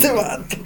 Este 0.00 0.12
vato. 0.12 0.56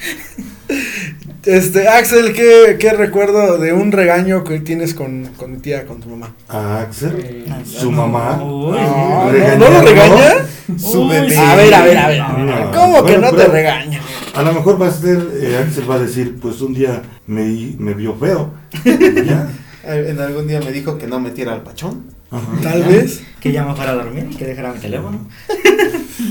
Este, 1.44 1.88
Axel, 1.88 2.32
¿qué, 2.32 2.76
¿qué 2.78 2.92
recuerdo 2.92 3.58
de 3.58 3.72
un 3.72 3.92
regaño 3.92 4.44
que 4.44 4.60
tienes 4.60 4.94
con, 4.94 5.26
con 5.36 5.52
mi 5.52 5.58
tía, 5.58 5.84
con 5.86 6.00
tu 6.00 6.08
mamá? 6.08 6.34
A 6.48 6.80
Axel, 6.80 7.44
Ah, 7.50 7.58
su 7.64 7.90
no. 7.90 8.06
mamá. 8.06 8.42
Uy, 8.42 8.78
No, 8.78 9.30
¿Regañarlo? 9.30 9.68
¿no 9.70 9.70
lo 9.78 9.82
regaña? 9.82 10.32
Su 10.78 11.02
Uy, 11.02 11.08
bebé. 11.10 11.36
A 11.36 11.54
ver, 11.56 11.74
a 11.74 11.84
ver, 11.84 11.98
a 11.98 12.08
ver. 12.08 12.20
No. 12.20 12.70
¿Cómo 12.72 13.04
que 13.04 13.12
Bueno, 13.18 13.30
no 13.32 13.36
te 13.36 13.44
regaña? 13.46 14.00
A 14.34 14.42
lo 14.42 14.52
mejor 14.54 14.80
va 14.80 14.86
a 14.88 14.92
ser, 14.92 15.18
eh, 15.40 15.58
Axel 15.66 15.90
va 15.90 15.96
a 15.96 15.98
decir, 15.98 16.36
pues 16.40 16.60
un 16.62 16.72
día 16.74 17.02
me, 17.26 17.74
me 17.78 17.92
vio 17.92 18.14
feo. 18.14 18.52
Y 18.84 19.24
ya. 19.26 19.48
Eh, 19.86 20.06
En 20.10 20.20
algún 20.20 20.46
día 20.46 20.60
me 20.60 20.72
dijo 20.72 20.98
que 20.98 21.06
no 21.06 21.20
metiera 21.20 21.52
al 21.52 21.62
pachón. 21.62 22.04
Ajá. 22.30 22.46
Tal 22.62 22.82
vez. 22.84 23.22
Que 23.40 23.52
ya 23.52 23.64
me 23.64 23.74
fuera 23.74 23.92
a 23.92 23.94
dormir 23.94 24.26
y 24.30 24.34
que 24.34 24.44
dejara 24.46 24.72
mi 24.72 24.78
teléfono. 24.80 25.28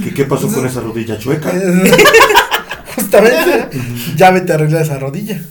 ¿Qué, 0.03 0.13
¿Qué 0.13 0.25
pasó 0.25 0.47
con 0.47 0.65
esa 0.65 0.81
rodilla 0.81 1.17
chueca? 1.17 1.51
Justamente. 2.95 3.77
ya 4.15 4.31
vete 4.31 4.51
a 4.51 4.55
arreglar 4.55 4.81
esa 4.81 4.99
rodilla. 4.99 5.41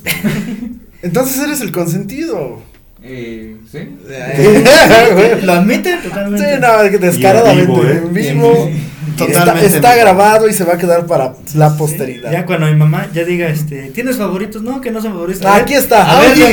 Entonces 1.02 1.38
eres 1.42 1.60
el 1.60 1.72
consentido. 1.72 2.62
Eh, 3.02 3.56
¿sí? 3.70 3.78
Lo 5.42 5.52
admite 5.52 5.96
totalmente. 5.96 6.54
Sí, 6.54 6.60
no, 6.60 6.90
que 6.90 6.98
descaradamente. 6.98 7.62
Y 7.62 7.64
en 7.64 7.66
vivo, 7.66 7.84
¿eh? 7.84 8.02
en 8.04 8.12
vivo. 8.14 8.70
Está, 9.12 9.26
Totalmente 9.54 9.96
grabado 10.00 10.48
y 10.48 10.52
se 10.52 10.64
va 10.64 10.74
a 10.74 10.78
quedar 10.78 11.06
para 11.06 11.34
la 11.54 11.70
Sí, 11.70 11.76
posteridad. 11.78 12.32
Ya 12.32 12.46
cuando 12.46 12.66
mi 12.66 12.74
mamá 12.74 13.08
ya 13.12 13.24
diga, 13.24 13.48
este, 13.48 13.90
¿tienes 13.90 14.16
favoritos? 14.16 14.62
No, 14.62 14.80
que 14.80 14.90
no 14.90 15.00
son 15.00 15.12
favoritos. 15.12 15.44
Ah, 15.44 15.56
aquí 15.56 15.74
está. 15.74 16.10
A 16.18 16.20
ver, 16.20 16.32
Oye, 16.32 16.46
sí, 16.46 16.52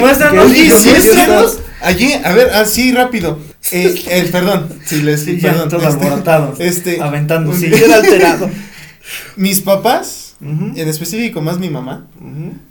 muéstranos. 0.89 1.59
Allí, 1.81 2.13
a 2.23 2.33
ver, 2.33 2.49
así 2.51 2.91
rápido. 2.91 3.39
Eh, 3.71 4.03
eh, 4.09 4.29
perdón, 4.31 4.69
sí, 4.85 5.01
les 5.01 5.23
Sí, 5.23 5.39
ya, 5.39 5.51
perdón. 5.51 5.69
todos 5.69 5.83
este, 5.83 6.03
alborotados. 6.05 6.59
este, 6.59 7.01
Aventando, 7.01 7.53
sí. 7.53 7.67
Bien 7.67 7.91
alterado. 7.91 8.49
Mis 9.35 9.61
papás, 9.61 10.35
Ujú, 10.41 10.71
en 10.79 10.87
específico 10.87 11.41
más 11.41 11.57
mi 11.59 11.69
mamá, 11.69 12.07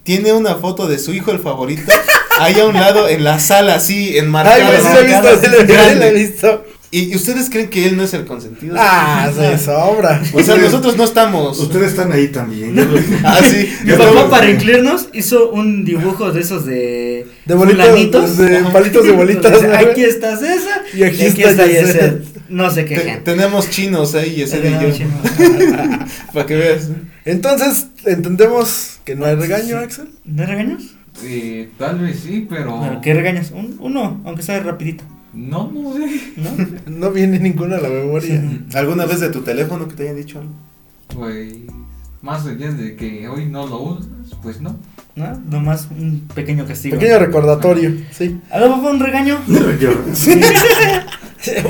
tiene 0.05 0.33
una 0.33 0.55
foto 0.55 0.87
de 0.87 0.99
su 0.99 1.13
hijo 1.13 1.33
el 1.33 1.39
favorito 1.39 1.93
ahí 2.41 2.59
a 2.61 2.65
un 2.67 2.75
lado 2.75 3.09
en 3.09 3.25
la 3.25 3.39
sala 3.41 3.75
así 3.75 4.11
Ay, 4.13 4.19
enmarcada. 4.19 4.67
güey, 4.67 4.81
sí 4.81 4.89
lo 4.95 5.01
he 5.01 5.05
visto, 5.05 5.29
sí 5.41 6.03
he 6.03 6.13
visto. 6.13 6.65
¿Y 6.91 7.13
y 7.13 7.17
ustedes 7.17 7.51
creen 7.51 7.69
que 7.69 7.87
él 7.87 7.97
no 7.99 8.03
es 8.03 8.15
el 8.15 8.25
consentido? 8.25 8.75
Ah, 8.79 9.31
se 9.37 9.59
sobra. 9.59 10.23
O 10.33 10.43
sea, 10.43 10.57
nosotros 10.57 10.97
no 10.97 11.05
estamos. 11.05 11.59
Ustedes 11.61 11.91
están 11.91 12.13
ahí 12.13 12.29
también. 12.29 12.75
Ah, 13.25 13.41
sí. 13.43 13.69
Mi 13.85 13.93
papá 13.93 14.31
para 14.31 14.49
incluirnos 14.51 15.09
hizo 15.13 15.51
un 15.51 15.85
dibujo 15.85 16.33
de 16.33 16.41
esos 16.41 16.65
de 16.65 17.27
De 17.45 17.55
bolitas, 17.55 18.37
de 18.39 18.65
palitos 18.73 19.05
de 19.05 19.13
bolitas. 19.13 19.63
Aquí 19.75 20.03
está 20.03 20.37
César 20.37 20.83
Y 20.95 21.03
aquí 21.03 21.25
está 21.43 21.67
Yeset. 21.67 21.87
Yeset. 21.87 22.39
No 22.49 22.71
sé 22.71 22.87
qué 22.87 22.95
Te- 22.97 23.03
gente. 23.05 23.21
tenemos 23.21 23.69
chinos 23.69 24.15
ahí, 24.15 24.41
ese 24.41 24.61
de 24.61 24.71
yo. 24.71 25.07
Para 26.33 26.47
que 26.47 26.57
veas. 26.57 26.89
Entonces, 27.27 27.89
¿entendemos 28.07 29.01
que 29.05 29.15
no 29.15 29.27
hay 29.27 29.35
regaño, 29.35 29.79
Axel? 29.79 30.09
¿No 30.25 30.47
regañas? 30.47 30.83
Eh, 31.25 31.69
tal 31.79 31.99
vez 31.99 32.21
sí, 32.25 32.47
pero. 32.49 32.77
Bueno, 32.79 33.01
¿Qué 33.03 33.13
regañas? 33.13 33.51
Un- 33.51 33.77
uno, 33.81 34.21
aunque 34.25 34.43
sea 34.43 34.61
rapidito, 34.61 35.05
No, 35.33 35.71
no 35.73 35.93
sé. 35.95 36.33
¿no? 36.37 36.51
No 36.87 37.11
viene 37.11 37.39
ninguno 37.39 37.77
a 37.77 37.81
la 37.81 37.89
memoria. 37.89 38.43
¿Alguna 38.75 39.05
vez 39.07 39.21
de 39.21 39.29
tu 39.31 39.43
teléfono 39.43 39.87
que 39.89 39.95
te 39.95 40.03
hayan 40.05 40.17
dicho 40.17 40.39
algo? 40.41 40.53
Pues. 41.15 41.55
Más 42.21 42.47
allá 42.47 42.73
de 42.73 42.97
que 42.97 43.29
hoy 43.29 43.47
no 43.47 43.67
lo 43.67 43.81
usas, 43.81 44.07
pues 44.43 44.61
no. 44.61 44.77
¿No? 45.15 45.41
Nomás 45.51 45.87
un 45.91 46.27
pequeño 46.35 46.67
castigo. 46.67 46.99
Pequeño 46.99 47.19
recordatorio, 47.21 47.93
sí. 48.11 48.41
¿A 48.51 48.59
lo 48.59 48.77
mejor 48.77 48.95
un 48.95 49.01
regaño? 49.01 49.39
Yo- 49.81 50.05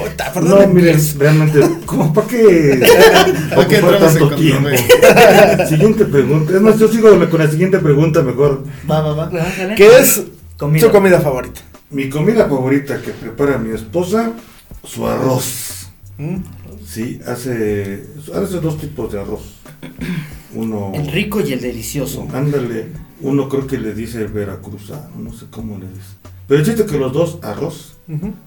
Ota, 0.03 0.33
No, 0.41 0.67
miren, 0.69 0.99
realmente, 1.19 1.61
¿cómo 1.85 2.13
para 2.15 2.27
qué 2.27 2.81
¿Para 3.55 3.69
qué 3.69 3.79
ocupar 3.79 3.99
tanto 4.01 4.35
tiempo? 4.37 4.69
siguiente 5.69 6.05
pregunta. 6.07 6.55
Es 6.55 6.61
más, 6.63 6.79
yo 6.79 6.89
sigo 6.89 7.11
con 7.29 7.39
la 7.41 7.51
siguiente 7.51 7.79
pregunta 7.79 8.23
mejor. 8.23 8.65
Va, 8.91 9.01
va, 9.03 9.13
va. 9.15 9.31
¿Qué 9.77 9.87
es 9.99 10.23
Comida. 10.57 10.87
tu 10.87 10.93
comida 10.93 11.21
favorita? 11.21 11.61
Mi 11.91 12.09
comida 12.11 12.49
favorita 12.49 13.01
que 13.01 13.13
prepara 13.13 13.59
mi 13.59 13.71
esposa, 13.75 14.33
su 14.85 15.07
arroz. 15.07 15.89
¿Mm? 16.19 16.37
Sí, 16.85 17.21
hace, 17.27 18.05
hace 18.35 18.61
dos 18.61 18.79
tipos 18.79 19.13
de 19.13 19.21
arroz. 19.21 19.55
Uno, 20.55 20.93
El 20.95 21.07
rico 21.11 21.41
y 21.41 21.53
el 21.53 21.61
delicioso. 21.61 22.27
ándale, 22.33 22.89
uno 23.21 23.49
creo 23.49 23.67
que 23.67 23.79
le 23.79 23.95
dice 23.95 24.25
veracruzano, 24.25 25.17
no 25.19 25.33
sé 25.33 25.47
cómo 25.51 25.79
le 25.79 25.87
dice. 25.89 26.17
Pero 26.47 26.61
el 26.61 26.67
chiste 26.67 26.87
que 26.87 26.99
los 26.99 27.13
dos 27.13 27.39
arroz 27.43 27.97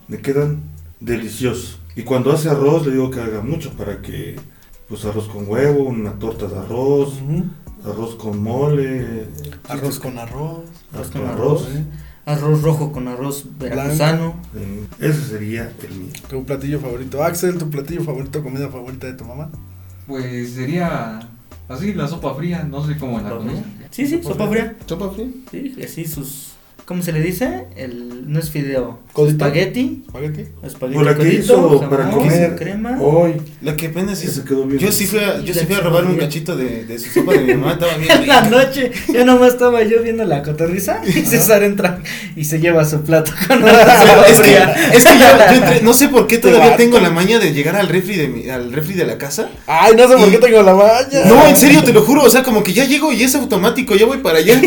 me 0.08 0.18
quedan 0.20 0.62
deliciosos. 1.00 1.80
Y 1.96 2.04
cuando 2.04 2.32
hace 2.32 2.50
arroz 2.50 2.86
le 2.86 2.94
digo 2.94 3.10
que 3.12 3.22
haga 3.22 3.42
mucho 3.42 3.72
para 3.74 4.02
que, 4.02 4.36
pues 4.88 5.04
arroz 5.06 5.28
con 5.28 5.48
huevo, 5.48 5.84
una 5.84 6.14
torta 6.14 6.48
de 6.48 6.58
arroz, 6.58 7.14
arroz 7.86 8.16
con 8.16 8.42
mole, 8.42 9.28
Arroz 9.68 10.00
con 10.00 10.18
arroz. 10.18 10.64
arroz 10.94 11.10
con 11.12 11.22
con 11.22 11.30
arroz. 11.30 11.62
arroz. 11.64 11.76
¿eh? 11.76 11.86
Arroz 12.32 12.62
rojo 12.62 12.92
con 12.92 13.08
arroz 13.08 13.46
veracruzano. 13.60 14.36
Eh, 14.56 14.86
ese 15.00 15.22
sería 15.24 15.72
el 15.84 15.96
mío. 15.96 16.14
Tu 16.30 16.44
platillo 16.46 16.80
favorito. 16.80 17.24
Axel, 17.24 17.58
tu 17.58 17.70
platillo 17.70 18.04
favorito, 18.04 18.44
comida 18.44 18.70
favorita 18.70 19.08
de 19.08 19.14
tu 19.14 19.26
mamá. 19.26 19.50
Pues 20.08 20.54
sería. 20.54 21.20
Así, 21.68 21.94
la 21.94 22.08
sopa 22.08 22.34
fría, 22.36 22.64
no 22.64 22.86
sé 22.86 22.98
cómo 22.98 23.20
la 23.20 23.30
conozco. 23.30 23.64
Sí, 23.92 24.08
sí, 24.08 24.22
sopa 24.22 24.48
fría. 24.48 24.76
¿Sopa 24.86 25.10
fría? 25.12 25.28
Sí, 25.52 25.76
así 25.84 26.06
sus. 26.06 26.51
¿Cómo 26.86 27.04
se 27.04 27.14
le 27.14 27.22
dice? 27.22 27.66
El, 27.78 28.30
no 28.32 28.40
es 28.40 28.50
fideo. 28.50 29.00
¿Codito? 29.14 29.46
Espagueti. 29.46 30.02
¿Espagueti? 30.08 30.46
Espagueti. 30.64 31.00
O 31.00 31.04
la 31.04 31.12
que 31.14 31.18
codito, 31.20 31.40
hizo 31.44 31.70
jamón, 31.80 31.90
para 31.90 32.10
comer 32.10 32.56
Crema. 32.58 32.98
hoy. 33.00 33.34
Lo 33.62 33.76
que 33.78 33.90
pena 33.90 34.12
es 34.12 34.24
Ese 34.24 34.44
quedó 34.44 34.66
bien. 34.66 34.80
Yo 34.80 34.92
sí 34.92 35.06
fui 35.06 35.20
a, 35.20 35.40
yo 35.40 35.54
sí 35.54 35.62
fui 35.66 35.76
a 35.76 35.80
robar 35.80 36.06
un 36.06 36.18
cachito 36.18 36.56
de, 36.58 36.84
de 36.86 37.00
su 37.00 37.10
sopa 37.12 37.34
de 37.34 37.40
mi 37.42 37.54
mamá, 37.54 37.74
estaba 37.74 37.96
bien 37.96 38.12
En 38.12 38.28
la 38.28 38.42
noche, 38.50 38.92
ya 39.14 39.24
nomás 39.24 39.54
estaba 39.54 39.84
yo 39.84 40.02
viendo 40.04 40.26
la 40.26 40.44
cotorriza 40.44 41.02
y 41.08 41.12
César 41.12 41.64
entra 41.64 42.00
y 42.36 42.44
se 42.46 42.60
lleva 42.60 42.84
su 42.84 43.02
plato 43.04 43.32
con 43.48 43.62
la 43.62 43.72
Es 44.28 44.40
que, 44.42 44.58
es 44.98 45.04
que 45.06 45.18
yo, 45.18 45.26
yo 45.26 45.62
entré- 45.66 45.82
no 45.84 45.94
sé 45.94 46.10
por 46.10 46.28
qué 46.28 46.40
todavía 46.40 46.76
tengo 46.76 47.00
la 47.00 47.10
maña 47.12 47.40
de 47.40 47.54
llegar 47.54 47.76
al 47.78 47.88
refri 47.88 48.16
de 48.18 48.28
mi, 48.28 48.50
al 48.50 48.74
refri 48.74 48.96
de 48.96 49.06
la 49.06 49.18
casa. 49.18 49.50
Ay, 49.68 49.94
no 49.96 50.08
sé 50.10 50.16
por 50.18 50.30
qué 50.30 50.38
tengo 50.40 50.62
la 50.64 50.74
maña. 50.74 51.26
No, 51.28 51.48
en 51.48 51.56
serio, 51.56 51.84
te 51.84 51.94
lo 51.94 52.02
juro, 52.02 52.24
o 52.24 52.30
sea, 52.30 52.44
como 52.44 52.64
que 52.64 52.74
ya 52.74 52.86
llego 52.86 53.14
y 53.14 53.24
es 53.24 53.34
automático, 53.36 53.96
ya 53.96 54.06
voy 54.06 54.18
para 54.18 54.40
allá. 54.40 54.60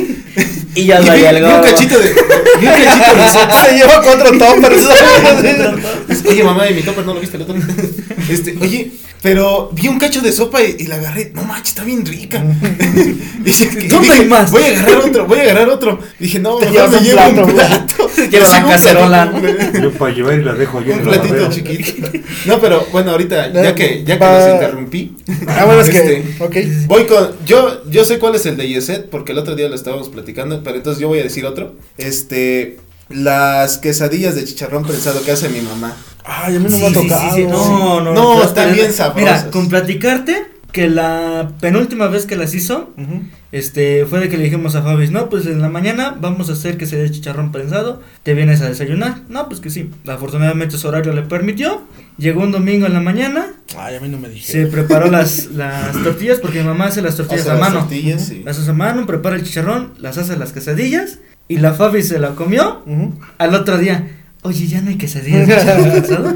Y 0.74 0.87
ya 0.87 1.00
y 1.00 1.06
doy 1.06 1.18
vi, 1.20 1.26
algo. 1.26 1.46
vi 1.48 1.54
un 1.54 1.62
cachito 1.62 1.98
de, 1.98 2.14
vi 2.60 2.66
un 2.66 2.72
cachito 2.72 3.14
de 3.14 3.28
sopa. 3.28 3.64
Se 3.66 3.74
lleva 3.76 4.02
cuatro 4.02 4.38
toppers. 4.38 4.88
Oye, 6.28 6.42
mamá, 6.44 6.64
de 6.64 6.70
mi 6.72 6.82
topper 6.82 7.04
no 7.06 7.14
lo 7.14 7.20
viste 7.20 7.37
el 7.37 7.42
otro. 7.42 7.54
Este, 8.28 8.56
oye, 8.60 8.90
Pero 9.24 9.70
vi 9.72 9.88
un 9.88 9.98
cacho 9.98 10.20
de 10.20 10.30
sopa 10.32 10.62
y, 10.62 10.76
y 10.80 10.87
la 10.87 10.96
agarré. 10.96 11.32
No 11.34 11.44
manches, 11.44 11.68
está 11.70 11.82
bien 11.82 12.04
rica. 12.04 12.44
¿Dónde 13.90 14.10
hay 14.12 14.26
más? 14.26 14.50
Voy 14.50 14.62
a 14.62 14.66
agarrar 14.68 14.98
otro, 14.98 15.26
voy 15.26 15.38
a 15.38 15.42
agarrar 15.42 15.68
otro. 15.70 15.98
Dije, 16.18 16.38
no, 16.40 16.58
Te 16.58 16.70
mejor 16.70 16.90
me 16.90 17.00
llevo 17.00 17.20
un 17.28 17.54
plato, 17.54 18.10
una 18.18 18.64
un 18.64 18.70
cacerola. 18.70 19.30
platito, 19.32 19.78
Yo 19.80 19.92
para 19.92 20.14
llevar 20.14 20.38
y 20.38 20.44
la 20.44 20.52
dejo 20.52 20.78
en 20.82 20.92
Un 20.92 21.00
platito 21.00 21.48
chiquito. 21.50 22.08
No, 22.44 22.60
pero 22.60 22.87
bueno, 22.92 23.12
ahorita, 23.12 23.48
No, 23.48 23.62
ya 23.62 23.74
que, 23.74 24.04
ya 24.04 24.18
que 24.18 24.24
va- 24.24 24.38
los 24.40 24.54
interrumpí. 24.54 25.16
Ah, 25.48 25.64
bueno, 25.64 25.80
es 25.80 25.88
que. 25.88 25.98
Este, 26.18 26.44
Ok. 26.44 26.56
Voy 26.87 27.06
con, 27.06 27.30
yo, 27.46 27.82
yo 27.90 28.04
sé 28.04 28.18
cuál 28.18 28.34
es 28.34 28.44
el 28.44 28.58
de 28.58 28.68
Yeset, 28.68 29.08
porque 29.08 29.32
el 29.32 29.38
otro 29.38 29.56
día 29.56 29.68
lo 29.70 29.74
estábamos 29.74 30.10
platicando, 30.10 30.62
pero 30.62 30.76
entonces 30.76 31.00
yo 31.00 31.08
voy 31.08 31.20
a 31.20 31.22
decir 31.22 31.46
otro. 31.46 31.74
Este, 31.96 32.76
las 33.08 33.78
quesadillas 33.78 34.34
de 34.34 34.44
chicharrón 34.44 34.84
prensado 34.84 35.22
que 35.22 35.32
hace 35.32 35.48
mi 35.48 35.60
mamá. 35.60 35.94
Ay, 36.24 36.56
a 36.56 36.58
mí 36.58 36.64
no 36.64 36.70
Sí, 36.70 36.76
me 36.80 36.86
ha 36.86 36.88
sí, 36.88 36.94
sí, 36.94 37.02
tocado. 37.08 37.34
sí, 37.36 37.42
No, 37.44 38.00
no. 38.00 38.14
No, 38.14 38.34
pero- 38.36 38.48
están 38.48 38.72
bien 38.72 38.92
sabrosas. 38.92 39.42
Mira, 39.42 39.50
con 39.50 39.68
platicarte 39.68 40.46
que 40.72 40.88
la 40.88 41.52
penúltima 41.60 42.08
vez 42.08 42.26
que 42.26 42.34
las 42.34 42.52
hizo, 42.54 42.92
Ujú. 42.96 43.22
este, 43.52 44.06
fue 44.06 44.18
de 44.18 44.28
que 44.28 44.36
le 44.36 44.44
dijimos 44.44 44.74
a 44.74 44.82
Fabis, 44.82 45.12
no, 45.12 45.28
pues 45.28 45.46
en 45.46 45.60
la 45.62 45.68
mañana 45.68 46.16
vamos 46.20 46.50
a 46.50 46.54
hacer 46.54 46.76
que 46.78 46.86
se 46.86 46.96
dé 46.96 47.08
chicharrón 47.10 47.52
prensado, 47.52 48.02
te 48.24 48.34
vienes 48.34 48.60
a 48.60 48.68
desayunar. 48.68 49.20
No, 49.28 49.48
pues 49.48 49.60
que 49.60 49.70
sí. 49.70 49.90
Afortunadamente 50.08 50.76
su 50.76 50.88
horario 50.88 51.12
le 51.12 51.22
permitió. 51.22 51.82
Llegó 52.16 52.42
un 52.42 52.50
domingo 52.52 52.86
en 52.86 52.92
la 52.94 53.00
mañana, 53.00 53.52
Ay, 53.76 53.96
a 53.96 54.00
mí 54.00 54.08
no 54.08 54.18
me 54.18 54.28
dije. 54.28 54.50
se 54.50 54.66
preparó 54.66 55.10
las, 55.10 55.46
las 55.52 55.92
tortillas, 56.02 56.38
porque 56.40 56.60
mi 56.60 56.64
mamá 56.66 56.86
hace 56.86 57.02
las 57.02 57.16
tortillas 57.16 57.42
Hace 57.42 57.50
a 57.50 57.54
las 57.54 57.60
mano. 57.60 57.80
tortillas, 57.80 58.24
sí. 58.26 58.42
Las 58.44 58.58
hace 58.58 58.70
a 58.70 58.74
mano, 58.74 59.04
prepara 59.06 59.36
el 59.36 59.44
chicharrón, 59.44 59.92
las 59.98 60.16
hace 60.18 60.36
las 60.36 60.52
quesadillas, 60.52 61.18
y 61.48 61.57
la 61.59 61.74
Fabi 61.74 62.02
se 62.02 62.18
la 62.18 62.30
comió. 62.30 62.83
Al 63.38 63.54
otro 63.54 63.78
día, 63.78 64.09
oye, 64.42 64.66
ya 64.66 64.80
no 64.80 64.90
hay 64.90 64.96
quesadillas 64.96 65.46
chicharrón 65.48 65.90
prensado. 65.90 66.35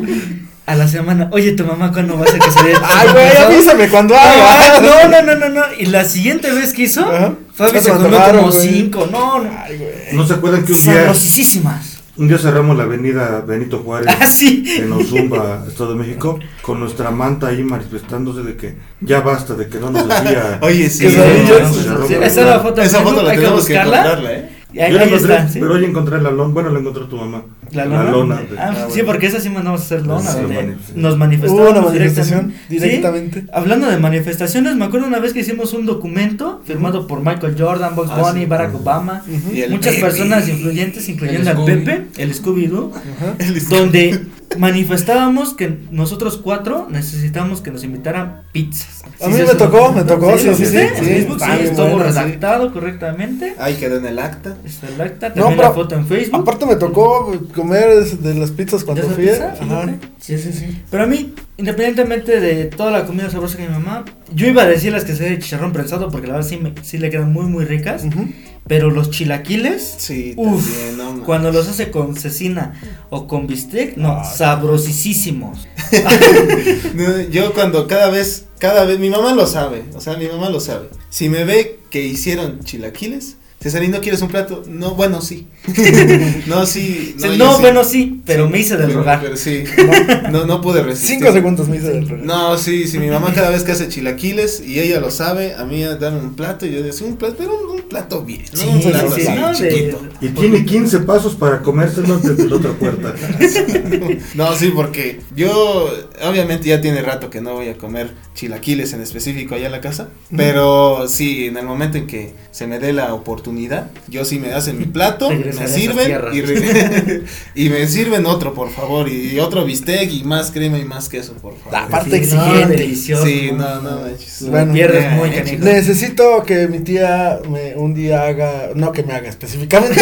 A 0.67 0.75
la 0.75 0.87
semana, 0.87 1.31
oye, 1.33 1.53
tu 1.53 1.65
mamá 1.65 1.91
cuándo 1.93 2.19
va 2.19 2.25
a 2.25 2.27
quesadillas 2.27 2.79
de 2.81 2.87
Ay, 2.87 3.09
güey, 3.13 3.37
avísame 3.39 3.89
cuando 3.89 4.15
haga. 4.15 4.81
No, 4.83 5.09
no, 5.09 5.23
no, 5.23 5.35
no, 5.37 5.49
no. 5.49 5.63
Y 5.79 5.87
la 5.87 6.05
siguiente 6.05 6.53
vez 6.53 6.75
que 6.75 6.83
hizo. 6.83 7.07
Fabi 7.55 7.81
se 7.81 7.91
comió 7.91 8.19
como 8.33 8.53
cinco. 8.53 9.09
No, 9.11 9.43
no. 9.43 9.51
Ay, 9.65 9.79
güey. 9.79 9.91
¿No 10.13 10.27
se 10.27 10.35
acuerdan 10.35 10.65
que 10.67 10.73
un 10.73 10.83
día, 10.83 10.93
Sabrosísimas. 10.95 11.99
un 12.19 12.29
día 12.29 12.37
cerramos 12.37 12.77
la 12.77 12.83
avenida 12.83 13.43
Benito 13.47 13.79
Juárez 13.79 14.15
Ah, 14.21 14.27
sí. 14.27 14.63
en 14.79 14.93
Ozumba, 14.93 15.65
Estado 15.67 15.95
de 15.95 16.01
México, 16.01 16.39
con 16.61 16.81
nuestra 16.81 17.11
manta 17.11 17.47
ahí 17.49 17.63
manifestándose 17.65 18.43
de 18.43 18.55
que 18.57 18.77
ya 19.01 19.21
basta, 19.21 19.55
de 19.55 19.69
que 19.69 19.79
no 19.79 19.91
nos 19.91 20.11
hacía... 20.11 20.59
Oye, 20.63 20.91
sí. 20.91 21.07
Quesadillas. 21.07 21.75
Sí. 22.07 22.15
Esa 22.15 22.27
es 22.43 22.47
la 22.47 22.61
foto. 22.61 22.83
Esa 22.83 23.01
foto 23.01 23.23
la 23.23 23.31
hay 23.31 23.37
que 23.39 23.43
tenemos 23.45 23.65
que 23.67 23.73
buscarla. 23.73 23.97
encontrarla, 24.03 24.33
¿eh? 24.33 24.58
Ahí, 24.71 24.93
Yo 24.93 24.99
ahí 25.01 25.09
encontré, 25.09 25.35
está, 25.35 25.49
¿sí? 25.49 25.61
pero 25.61 25.75
hoy 25.75 25.85
encontré 25.87 26.21
la 26.21 26.31
lona, 26.31 26.53
bueno, 26.53 26.69
la 26.71 26.79
encontró 26.81 27.07
tu 27.09 27.17
mamá. 27.17 27.43
La 27.73 27.85
lona. 27.87 28.11
lona. 28.11 28.35
Ah, 28.37 28.51
de- 28.51 28.59
Ah, 28.59 28.75
sí, 28.89 28.89
bueno. 28.97 29.07
porque 29.07 29.27
esa 29.27 29.41
sí 29.41 29.49
mandamos 29.49 29.81
a 29.81 29.85
hacer 29.85 30.07
lona. 30.07 30.21
Sí, 30.31 30.41
donde 30.43 30.55
mani- 30.55 30.77
nos 30.95 31.13
Hubo 31.13 31.19
manifestamos 31.19 31.71
una 31.71 31.81
manifestación 31.81 32.55
directamente. 32.69 32.87
directamente. 32.87 33.41
Sí. 33.43 33.47
Hablando 33.53 33.87
de 33.91 33.97
manifestaciones, 33.99 34.77
me 34.77 34.85
acuerdo 34.85 35.07
una 35.07 35.19
vez 35.21 35.33
que 35.33 35.41
hicimos 35.41 35.73
un 35.73 35.87
documento 35.87 36.61
firmado 36.67 37.07
por 37.07 37.21
Michael 37.25 37.57
Jordan, 37.59 37.95
Bugs 37.97 38.11
Ah, 38.13 38.21
Bunny, 38.21 38.41
sí. 38.41 38.47
Barack 38.47 38.75
Obama, 38.75 39.23
el 39.55 39.71
muchas 39.71 39.95
Pepe. 39.95 40.07
personas 40.07 40.49
influyentes, 40.49 41.09
incluyendo 41.09 41.51
al. 41.51 41.65
Pepe, 41.65 42.07
el 42.19 42.35
Scooby-Doo, 42.35 42.93
Ajá. 42.95 43.37
donde 43.71 44.21
manifestábamos 44.57 45.55
que 45.55 45.79
nosotros 45.91 46.39
cuatro 46.39 46.87
necesitamos 46.91 47.61
que 47.61 47.71
nos 47.71 47.85
invitaran 47.85 48.43
pizzas. 48.53 49.03
A 49.21 49.29
mí 49.29 49.37
me 49.37 49.55
tocó, 49.55 49.93
me 49.93 50.05
tocó, 50.05 50.39
sí, 50.39 50.55
sí, 50.55 50.65
sí. 50.67 50.79
Facebook, 50.79 51.37
está 51.37 51.57
sí, 51.57 51.65
estuvo 51.65 51.99
redactado 51.99 52.73
correctamente. 52.73 53.55
Ahí 53.59 53.75
quedó 53.75 53.97
en 53.97 54.07
el 54.07 54.19
acta. 54.19 54.57
Está 54.65 54.89
el 54.89 55.01
acta, 55.01 55.29
No, 55.31 55.35
también 55.35 55.57
pero 55.57 55.69
la 55.69 55.75
foto 55.75 55.95
en 55.97 56.07
Facebook. 56.07 56.41
Aparte 56.41 56.67
me 56.67 56.77
tocó 56.77 57.33
comer 57.55 58.05
de 58.05 58.35
las 58.35 58.51
pizzas 58.53 58.85
cuando 58.85 59.03
¿De 59.03 59.09
esa 59.09 59.17
fui. 59.17 59.27
pizza? 59.27 59.55
Ajá. 59.61 59.95
Sí, 60.19 60.39
sí, 60.39 60.53
sí. 60.53 60.83
Pero 60.91 61.03
a 61.03 61.07
mí, 61.07 61.35
independientemente 61.57 62.41
de 62.41 62.67
toda 62.67 62.91
la 62.91 63.07
comida 63.07 63.31
sabrosa 63.31 63.57
que 63.57 63.65
mi 63.67 63.73
mamá, 63.73 64.05
yo 64.33 64.47
iba 64.47 64.63
a 64.63 64.67
decir 64.67 64.93
las 64.93 65.05
que 65.05 65.15
se 65.15 65.25
de 65.25 65.39
chicharrón 65.39 65.73
prensado 65.73 66.11
porque 66.11 66.27
la 66.27 66.35
verdad 66.35 66.49
sí, 66.49 66.57
me, 66.59 66.75
sí 66.83 66.99
le 66.99 67.11
quedan 67.11 67.33
muy, 67.33 67.47
muy 67.47 67.65
ricas. 67.65 68.05
Ujú. 68.05 68.29
Pero 68.69 68.91
los 68.91 69.11
chilaquiles, 69.11 69.95
Sí, 69.99 70.35
Uf, 70.37 70.63
también, 70.65 70.97
no 70.99 71.05
mames. 71.11 71.25
cuando 71.25 71.51
los 71.51 71.67
hace 71.69 71.91
con 71.91 72.15
cecina 72.17 72.75
o 73.11 73.27
con 73.27 73.47
bistec, 73.47 73.97
no, 73.97 74.13
Ah, 74.13 74.25
sabrosísimos. 74.25 75.67
No, 76.95 77.21
Yo 77.31 77.55
cuando 77.55 77.87
cada 77.87 78.11
vez, 78.11 78.45
cada 78.59 78.85
vez, 78.85 78.99
mi 78.99 79.09
mamá 79.11 79.35
lo 79.35 79.47
sabe, 79.47 79.85
o 79.95 80.01
sea, 80.01 80.17
mi 80.19 80.27
mamá 80.27 80.51
lo 80.51 80.61
sabe. 80.61 80.89
Si 81.09 81.29
me 81.31 81.45
ve 81.45 81.81
que 81.91 82.05
hicieron 82.05 82.61
chilaquiles, 82.61 83.38
Cesarín, 83.61 83.91
¿no 83.91 84.01
quieres 84.01 84.23
un 84.23 84.29
plato? 84.29 84.63
No, 84.69 84.95
bueno, 84.95 85.21
sí. 85.21 85.49
no, 86.47 86.65
sí. 86.65 87.17
No, 87.19 87.55
sí. 87.57 87.61
bueno, 87.61 87.83
sí, 87.83 88.21
pero 88.25 88.47
Sí, 88.47 88.53
me 88.53 88.59
hice 88.61 88.77
del 88.77 88.87
pero- 88.87 88.99
rogar. 89.01 89.21
Pero 89.21 89.37
sí, 89.37 89.65
no, 90.31 90.47
no 90.47 90.61
pude 90.61 90.83
resistir. 90.85 91.19
Cinco 91.19 91.33
segundos 91.33 91.69
me 91.69 91.79
hice 91.79 91.89
del 91.89 92.09
revés. 92.09 92.25
No, 92.25 92.57
sí, 92.57 92.87
sí, 92.87 93.01
mi 93.01 93.09
mamá 93.09 93.33
cada 93.35 93.51
vez 93.51 93.65
que 93.65 93.73
hace 93.73 93.89
chilaquiles 93.89 94.63
y 94.65 94.79
ella 94.79 95.01
lo 95.01 95.11
sabe, 95.11 95.55
a 95.55 95.65
mí 95.65 95.83
dame 95.83 96.21
un 96.21 96.35
plato 96.37 96.67
y 96.67 96.71
yo 96.71 96.83
digo, 96.83 96.93
sí, 96.93 97.03
un 97.03 97.17
plato, 97.17 97.35
pero 97.37 97.59
un, 97.59 97.81
un 97.81 97.89
plato 97.89 98.23
bien, 98.23 98.43
¿no? 98.53 98.59
Sí, 98.59 98.69
un 98.69 98.81
plato 98.81 99.15
sí, 99.17 99.23
así, 99.27 99.41
no, 99.41 99.49
de- 99.49 99.55
chiquito. 99.57 100.03
Y 100.21 100.29
tiene 100.29 100.65
15 100.65 101.01
pasos 101.01 101.35
para 101.35 101.61
comérselo 101.61 102.17
desde 102.19 102.49
la 102.49 102.57
otra 102.57 102.73
puerta. 102.75 103.13
No, 104.35 104.55
sí, 104.57 104.71
porque 104.75 105.21
yo 105.35 105.91
obviamente 106.23 106.69
ya 106.69 106.81
tiene 106.81 107.03
rato 107.03 107.31
que 107.31 107.41
no 107.41 107.55
voy 107.55 107.69
a 107.69 107.75
comer 107.79 108.11
chilaquiles 108.35 108.93
en 108.93 109.01
específico 109.03 109.55
allá 109.55 109.67
en 109.67 109.73
la 109.73 109.81
casa, 109.81 110.09
pero 110.37 111.07
sí, 111.09 111.47
en 111.47 111.57
el 111.57 111.65
momento 111.67 111.99
en 111.99 112.07
que 112.07 112.33
se 112.51 112.67
me 112.67 112.79
dé 112.79 112.93
la 112.93 113.15
oportunidad, 113.15 113.91
yo 114.09 114.25
sí 114.25 114.39
me 114.39 114.53
hacen 114.53 114.79
mi 114.79 114.85
plato, 114.87 115.31
me 115.31 115.67
sirven 115.69 116.11
y, 116.33 116.41
re- 116.41 117.23
y 117.55 117.69
me 117.69 117.87
sirven 117.87 118.27
otro, 118.27 118.55
por 118.55 118.71
favor, 118.71 119.09
y 119.09 119.39
otro 119.39 119.65
bistec 119.65 120.11
y 120.13 120.25
más 120.25 120.51
crema 120.51 120.79
y 120.79 120.85
más 120.85 121.09
queso, 121.09 121.33
por 121.35 121.57
favor. 121.59 121.73
La 121.73 121.89
parte 121.89 122.25
Sí, 122.25 122.35
no, 122.35 122.45
exigente. 122.47 122.77
delicioso. 122.77 123.25
Sí, 123.27 123.51
no, 123.53 123.81
no. 123.81 124.01
Lo 124.09 124.51
Bueno, 124.51 124.73
pierdes 124.73 125.05
eh, 125.05 125.11
muy 125.17 125.29
eh, 125.31 125.35
canijo. 125.35 125.65
Necesito 125.65 126.43
que 126.45 126.69
mi 126.69 126.81
tía 126.81 127.41
me, 127.51 127.75
un 127.77 127.95
día 127.95 128.25
haga, 128.27 128.71
no 128.75 128.93
que 128.93 129.03
me 129.03 129.13
haga 129.15 129.29
específicamente, 129.29 130.01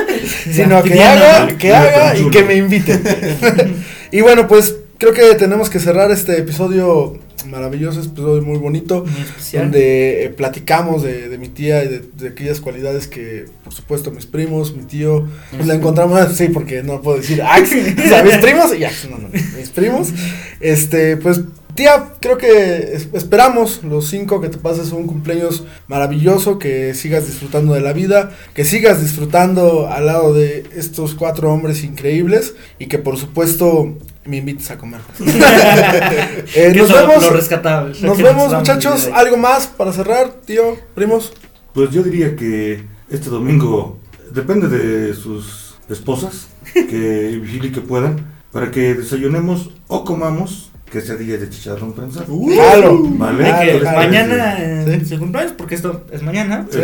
sino 0.52 0.82
que 0.82 1.02
haga, 1.02 1.56
que 1.56 1.72
haga 1.74 2.16
y 2.16 2.30
que 2.30 2.42
me 2.44 2.54
invite. 2.56 3.00
y 4.12 4.20
bueno, 4.20 4.46
pues 4.48 4.74
creo 4.98 5.14
que 5.14 5.34
tenemos 5.36 5.70
que 5.70 5.78
cerrar 5.78 6.10
este 6.10 6.38
episodio 6.38 7.18
maravilloso, 7.46 8.00
este 8.00 8.12
episodio 8.12 8.42
muy 8.42 8.58
bonito, 8.58 9.04
Muy 9.04 9.60
donde 9.60 10.24
eh, 10.24 10.30
platicamos 10.30 11.02
de, 11.02 11.28
de 11.28 11.38
mi 11.38 11.48
tía 11.48 11.84
y 11.84 11.88
de, 11.88 12.00
de 12.00 12.28
aquellas 12.28 12.60
cualidades 12.60 13.06
que, 13.06 13.46
por 13.64 13.72
supuesto, 13.72 14.10
mis 14.10 14.26
primos, 14.26 14.74
mi 14.74 14.82
tío, 14.82 15.26
pues 15.52 15.66
la 15.66 15.74
encontramos, 15.74 16.20
sí, 16.36 16.48
porque 16.48 16.82
no 16.82 17.00
puedo 17.00 17.18
decir 17.18 17.40
Ax, 17.42 17.70
o 18.04 18.08
sea, 18.08 18.22
mis 18.22 18.36
primos 18.38 18.76
y 18.76 18.84
Ax, 18.84 19.08
no, 19.08 19.18
no, 19.18 19.28
mis 19.28 19.70
primos, 19.70 20.12
este, 20.60 21.16
pues, 21.16 21.42
tía, 21.78 22.12
creo 22.20 22.36
que 22.36 22.92
es- 22.94 23.08
esperamos 23.14 23.82
los 23.84 24.08
cinco 24.08 24.40
que 24.40 24.48
te 24.50 24.58
pases 24.58 24.92
un 24.92 25.06
cumpleaños 25.06 25.64
maravilloso, 25.86 26.58
que 26.58 26.92
sigas 26.94 27.26
disfrutando 27.26 27.72
de 27.74 27.80
la 27.80 27.92
vida, 27.92 28.30
que 28.54 28.64
sigas 28.64 29.00
disfrutando 29.00 29.88
al 29.88 30.06
lado 30.06 30.34
de 30.34 30.64
estos 30.76 31.14
cuatro 31.14 31.52
hombres 31.52 31.84
increíbles 31.84 32.54
y 32.78 32.86
que, 32.86 32.98
por 32.98 33.16
supuesto, 33.16 33.96
me 34.26 34.36
invites 34.38 34.70
a 34.70 34.76
comer. 34.78 35.00
Eh, 36.54 36.72
nos 36.76 36.92
vemos. 36.92 37.22
lo 37.22 37.30
rescatable. 37.30 37.94
Nos 38.00 38.18
vemos, 38.18 38.52
muchachos. 38.52 39.08
¿Algo 39.14 39.36
más 39.36 39.66
para 39.66 39.92
cerrar, 39.92 40.32
tío, 40.44 40.76
primos? 40.94 41.32
Pues 41.74 41.90
yo 41.90 42.02
diría 42.02 42.34
que 42.36 42.82
este 43.10 43.28
domingo 43.30 43.98
depende 44.32 44.68
de 44.68 45.14
sus 45.14 45.76
esposas, 45.88 46.48
que 46.74 47.38
vigilen 47.42 47.72
que 47.72 47.80
puedan, 47.80 48.26
para 48.52 48.70
que 48.70 48.94
desayunemos 48.94 49.70
o 49.86 50.04
comamos 50.04 50.70
quesadillas 50.90 51.40
de 51.40 51.50
chicharrón 51.50 51.92
prensado. 51.92 52.26
¿Vale? 52.28 53.44
¿Qué 53.60 53.72
les 53.74 53.82
parece? 53.82 53.94
mañana 53.96 54.56
Sí. 54.86 55.06
su 55.06 55.18
cumpleaños, 55.18 55.52
porque 55.56 55.74
esto 55.74 56.04
es 56.12 56.22
mañana. 56.22 56.66
Sí. 56.70 56.78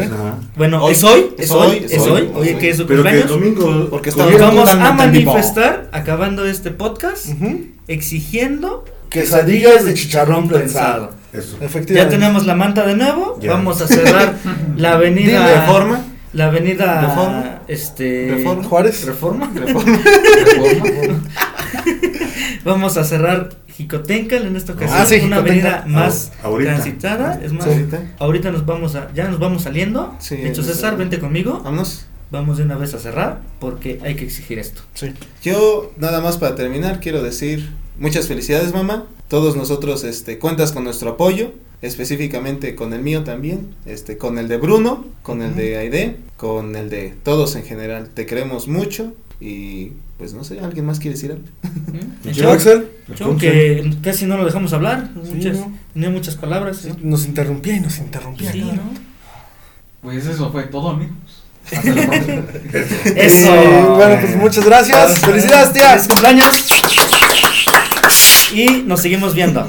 Bueno, 0.56 0.84
Hoy. 0.84 0.92
es 0.92 1.04
hoy, 1.04 1.34
es 1.38 1.50
hoy, 1.50 1.66
hoy, 1.78 1.86
es 1.90 1.98
hoy. 2.02 2.30
Oye, 2.34 2.58
que 2.58 2.70
es 2.70 2.76
su 2.76 2.86
Pero 2.86 3.02
que 3.02 3.08
el 3.10 3.26
cumpleaños. 3.26 3.56
domingo 3.58 3.88
Porque 3.90 4.10
está 4.10 4.24
Nos 4.24 4.34
Hoy 4.34 4.40
vamos 4.40 4.70
a 4.70 4.92
manifestar 4.92 5.88
acabando 5.92 6.44
este 6.46 6.70
podcast 6.70 7.28
Ujú. 7.30 7.60
exigiendo 7.88 8.84
Quesadillas 9.08 9.84
de 9.84 9.94
chicharrón 9.94 10.48
prensado. 10.48 11.12
Eso. 11.32 11.56
Ya 11.60 11.66
Efectivamente. 11.66 12.16
tenemos 12.16 12.46
la 12.46 12.54
manta 12.56 12.84
de 12.86 12.96
nuevo. 12.96 13.38
Ya. 13.40 13.52
Vamos 13.52 13.80
a 13.80 13.86
cerrar 13.88 14.34
la 14.76 14.92
avenida 14.94 15.38
Dime, 15.48 15.60
¿Reforma? 15.60 16.00
La 16.32 16.46
avenida 16.46 17.00
Reforma. 17.00 17.60
este 17.68 18.28
Reforma. 18.36 18.64
Juárez. 18.64 19.04
Reforma. 19.06 19.50
Reforma. 19.54 19.98
Reforma. 20.44 21.20
Vamos 22.64 22.96
a 22.96 23.04
cerrar 23.04 23.50
Jicotencal 23.76 24.46
en 24.46 24.56
esta 24.56 24.72
ocasión, 24.74 24.98
Ah, 25.00 25.06
sí, 25.06 25.16
una 25.24 25.36
avenida 25.38 25.84
más 25.86 26.32
Ah, 26.42 26.46
ahorita. 26.46 26.74
transitada, 26.74 27.40
es 27.42 27.52
más 27.52 27.64
Sí. 27.64 27.70
Ahorita. 27.70 28.02
ahorita 28.18 28.50
nos 28.52 28.64
vamos 28.66 28.94
a 28.94 29.12
ya 29.14 29.28
nos 29.28 29.38
vamos 29.40 29.62
saliendo. 29.62 30.14
Sí, 30.20 30.36
de 30.36 30.48
hecho 30.48 30.62
ya 30.62 30.68
César, 30.68 30.96
vente 30.96 31.18
conmigo. 31.18 31.60
Vámonos. 31.64 32.06
Vamos 32.30 32.56
de 32.58 32.64
una 32.64 32.76
vez 32.76 32.94
a 32.94 32.98
cerrar 32.98 33.40
porque 33.60 34.00
hay 34.02 34.16
que 34.16 34.24
exigir 34.24 34.58
esto. 34.58 34.82
Sí. 34.94 35.12
Yo, 35.42 35.92
nada 35.98 36.20
más 36.20 36.36
para 36.38 36.54
terminar, 36.56 36.98
quiero 37.00 37.22
decir 37.22 37.70
muchas 37.98 38.26
felicidades, 38.28 38.72
mamá. 38.74 39.04
Todos 39.28 39.56
nosotros 39.56 40.04
este, 40.04 40.38
cuentas 40.38 40.72
con 40.72 40.84
nuestro 40.84 41.10
apoyo, 41.10 41.52
específicamente 41.82 42.74
con 42.74 42.92
el 42.92 43.02
mío 43.02 43.24
también, 43.24 43.74
este, 43.86 44.16
con 44.18 44.38
el 44.38 44.48
de 44.48 44.56
Bruno, 44.56 45.04
con 45.22 45.42
el 45.42 45.54
de 45.54 45.76
Aide, 45.78 46.16
con 46.36 46.76
el 46.76 46.90
de 46.90 47.14
todos 47.22 47.56
en 47.56 47.64
general. 47.64 48.10
Te 48.12 48.26
queremos 48.26 48.68
mucho 48.68 49.12
y 49.40 49.92
pues 50.18 50.32
no 50.32 50.44
sé, 50.44 50.60
¿alguien 50.60 50.86
más 50.86 51.00
quiere 51.00 51.16
decir 51.16 51.32
algo? 51.32 51.44
Yo, 52.32 52.50
Axel. 52.50 52.88
Yo 53.16 53.36
que 53.36 53.94
casi 54.02 54.26
no 54.26 54.36
lo 54.36 54.44
dejamos 54.44 54.72
hablar, 54.72 55.10
Sí, 55.24 55.34
muchas, 55.34 55.56
¿no? 55.58 55.76
tenía 55.92 56.10
muchas 56.10 56.36
palabras. 56.36 56.78
Sí, 56.78 56.92
Nos 57.02 57.26
interrumpía 57.26 57.76
y 57.76 57.80
nos 57.80 57.98
interrumpía. 57.98 58.52
Sí, 58.52 58.62
¿no? 58.62 58.82
Pues 60.02 60.26
eso 60.26 60.50
fue 60.52 60.64
todo, 60.64 60.90
amigos. 60.90 61.14
Hasta 61.72 61.94
la 61.94 62.06
próxima. 62.06 62.42
Eso. 63.16 63.94
Bueno, 63.96 64.20
pues 64.20 64.36
muchas 64.36 64.64
gracias. 64.66 65.18
Felicidades, 65.18 65.72
tía. 65.72 65.90
Feliz 65.90 66.08
cumpleaños. 66.08 66.73
Y 68.54 68.84
nos 68.86 69.00
seguimos 69.00 69.34
viendo. 69.34 69.66